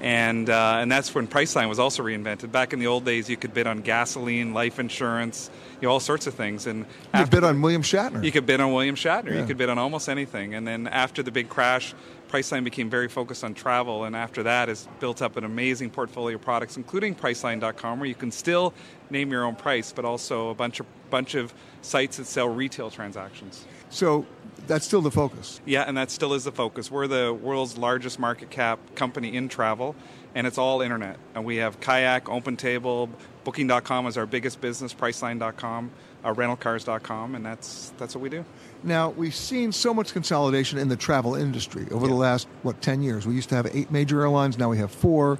[0.00, 2.50] And uh, and that's when Priceline was also reinvented.
[2.50, 6.00] Back in the old days, you could bid on gasoline, life insurance, you know, all
[6.00, 6.66] sorts of things.
[6.66, 8.24] And You could bid on William Shatner.
[8.24, 9.30] you could bid on William Shatner.
[9.30, 9.40] Yeah.
[9.40, 10.54] You could bid on almost anything.
[10.54, 11.94] And then after the big crash,
[12.30, 14.04] Priceline became very focused on travel.
[14.04, 18.14] And after that, has built up an amazing portfolio of products, including Priceline.com, where you
[18.14, 18.72] can still
[19.10, 21.52] name your own price, but also a bunch of bunch of
[21.82, 23.64] sites that sell retail transactions.
[23.90, 24.26] So
[24.66, 25.60] that's still the focus.
[25.64, 26.90] Yeah, and that still is the focus.
[26.90, 29.96] We're the world's largest market cap company in travel,
[30.34, 31.18] and it's all internet.
[31.34, 33.08] And we have Kayak, OpenTable,
[33.42, 35.90] Booking.com is our biggest business, Priceline.com,
[36.22, 38.44] uh, RentalCars.com, and that's that's what we do.
[38.82, 43.02] Now, we've seen so much consolidation in the travel industry over the last, what, 10
[43.02, 43.26] years.
[43.26, 45.38] We used to have eight major airlines, now we have four.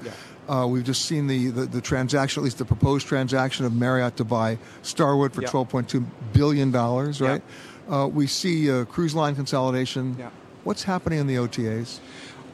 [0.51, 4.16] Uh, we've just seen the, the, the transaction, at least the proposed transaction of Marriott
[4.16, 5.48] to buy Starwood for Yeah.
[5.48, 7.40] $12.2 billion, right?
[7.88, 10.16] Uh, we see uh, cruise line consolidation.
[10.18, 10.30] Yeah.
[10.64, 12.01] What's happening in the OTAs?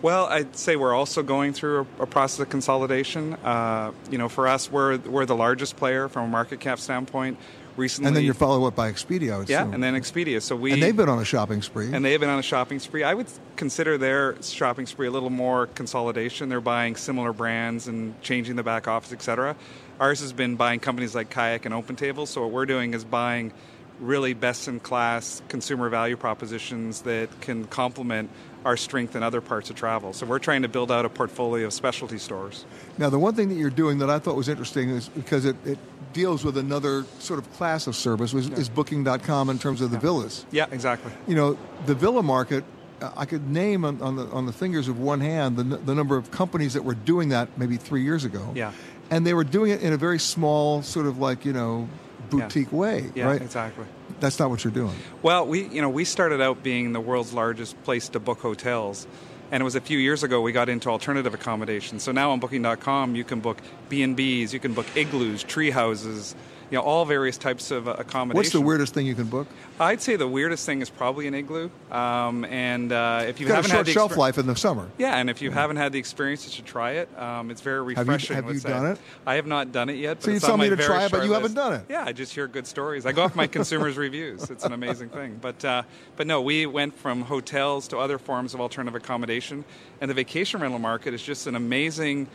[0.03, 3.33] Well, I'd say we're also going through a, a process of consolidation.
[3.43, 7.39] Uh, you know, for us, we're we're the largest player from a market cap standpoint.
[7.77, 10.41] Recently, And then you're followed what by Expedia, I yeah, and then Expedia.
[10.41, 11.93] So we and they've been on a shopping spree.
[11.93, 13.05] and they've been on a shopping spree.
[13.05, 16.49] I would consider their shopping spree a little more consolidation.
[16.49, 19.57] They're buying similar brands and changing the back office, etc.
[20.01, 22.27] Ours has been buying companies like Kayak and OpenTable.
[22.27, 23.53] So what we're doing is buying
[24.01, 28.31] really best in class consumer value propositions that can complement
[28.67, 30.13] our strength in other parts of travel.
[30.13, 32.65] So we're trying to build out a portfolio of specialty stores.
[32.99, 35.55] Now, the one thing that you're doing that I thought was interesting is because it,
[35.65, 35.79] it
[36.13, 39.99] deals with another sort of class of service, was, is Booking.com in terms of the
[39.99, 40.45] villas.
[40.51, 41.13] Yeah, exactly.
[41.29, 42.65] You know, the villa market,
[43.01, 46.17] I could name on, on, the, on the fingers of one hand the, the number
[46.17, 48.53] of companies that were doing that maybe three years ago.
[48.55, 48.73] Yeah.
[49.11, 51.89] And they were doing it in a very small, sort of like, you know,
[52.31, 53.41] boutique way, Yeah, right?
[53.41, 53.85] exactly.
[54.21, 54.95] That's not what you're doing.
[55.23, 59.07] Well, we you know we started out being the world's largest place to book hotels,
[59.51, 62.01] and it was a few years ago we got into alternative accommodation.
[62.01, 63.59] So now on Booking.com you can book
[63.89, 66.35] B and B's, you can book igloos, tree houses,
[66.71, 68.37] you know all various types of uh, accommodation.
[68.37, 69.47] What's the weirdest thing you can book?
[69.79, 71.71] I'd say the weirdest thing is probably an igloo.
[71.91, 74.47] Um, and uh, if you It's got a haven't short had the shelf life in
[74.47, 74.89] the summer.
[74.99, 77.09] yeah, and if you haven't had the experience, you should try it.
[77.19, 78.37] Um, it's very Have you- refreshing.
[78.37, 78.99] have you done it?
[79.27, 80.17] I have not done it yet.
[80.17, 81.87] But So you tell me to try it, but you haven't done it.
[81.89, 83.07] Yeah, I just hear good stories.
[83.07, 84.51] I go off my consumers' reviews.
[84.51, 85.39] It's an amazing thing.
[85.41, 85.83] But uh,
[86.17, 89.65] but no, we went from hotels to other forms of alternative accommodation,
[90.01, 92.27] and the vacation rental market is just an amazing.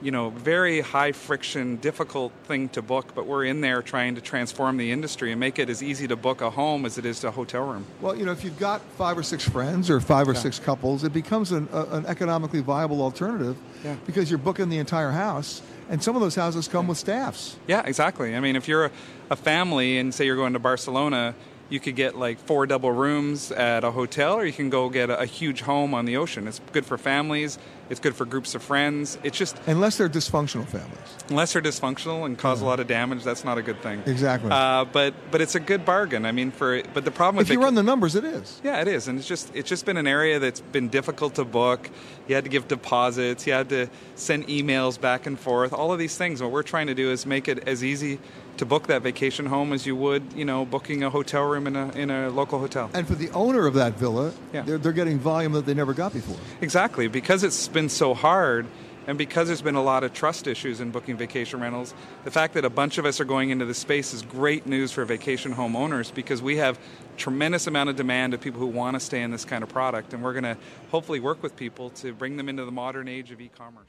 [0.00, 4.20] You know, very high friction, difficult thing to book, but we're in there trying to
[4.20, 7.18] transform the industry and make it as easy to book a home as it is
[7.20, 7.84] to a hotel room.
[8.00, 10.38] Well, you know, if you've got five or six friends or five or Yeah.
[10.40, 13.96] six couples, it becomes an, a, an economically viable alternative Yeah.
[14.06, 17.56] because you're booking the entire house, and some of those houses come with staffs.
[17.66, 18.36] Yeah, exactly.
[18.36, 18.90] I mean, if you're a,
[19.30, 21.34] a family and say you're going to Barcelona,
[21.70, 25.10] you could get like four double rooms at a hotel, or you can go get
[25.10, 26.46] a, a huge home on the ocean.
[26.46, 27.58] It's good for families.
[27.90, 29.18] It's good for groups of friends.
[29.22, 30.98] It's just unless they're dysfunctional families.
[31.30, 34.02] Unless they're dysfunctional and cause a lot of damage, that's not a good thing.
[34.06, 34.50] Exactly.
[34.50, 36.26] Uh, but but it's a good bargain.
[36.26, 38.60] I mean, for but the problem with if you vac- run the numbers, it is.
[38.62, 41.44] yeah, it is, and it's just it's just been an area that's been difficult to
[41.44, 41.88] book.
[42.26, 45.98] You had to give deposits, you had to send emails back and forth, all of
[45.98, 46.42] these things.
[46.42, 48.18] What we're trying to do is make it as easy
[48.58, 51.76] to book that vacation home as you would, you know, booking a hotel room in
[51.76, 52.90] a in a local hotel.
[52.94, 54.62] And for the owner of that villa, Yeah.
[54.62, 56.36] they're, they're getting volume that they never got before.
[56.60, 58.66] Exactly, because it's been so hard
[59.06, 61.94] and because there's been a lot of trust issues in booking vacation rentals,
[62.24, 64.92] the fact that a bunch of us are going into this space is great news
[64.92, 66.78] for vacation home owners because we have
[67.16, 70.12] tremendous amount of demand of people who want to stay in this kind of product
[70.12, 70.58] and we're going to
[70.90, 73.88] hopefully work with people to bring them into the modern age of e-commerce.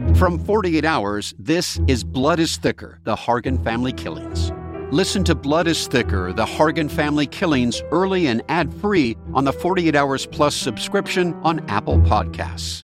[0.21, 4.51] From 48 Hours, this is Blood is Thicker The Hargan Family Killings.
[4.91, 9.51] Listen to Blood is Thicker The Hargan Family Killings early and ad free on the
[9.51, 12.83] 48 Hours Plus subscription on Apple Podcasts.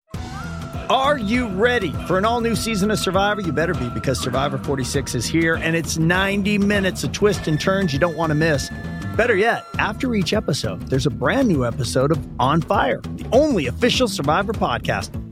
[0.90, 3.40] Are you ready for an all new season of Survivor?
[3.40, 7.58] You better be because Survivor 46 is here and it's 90 minutes of twists and
[7.58, 8.68] turns you don't want to miss.
[9.16, 13.68] Better yet, after each episode, there's a brand new episode of On Fire, the only
[13.68, 15.31] official Survivor podcast.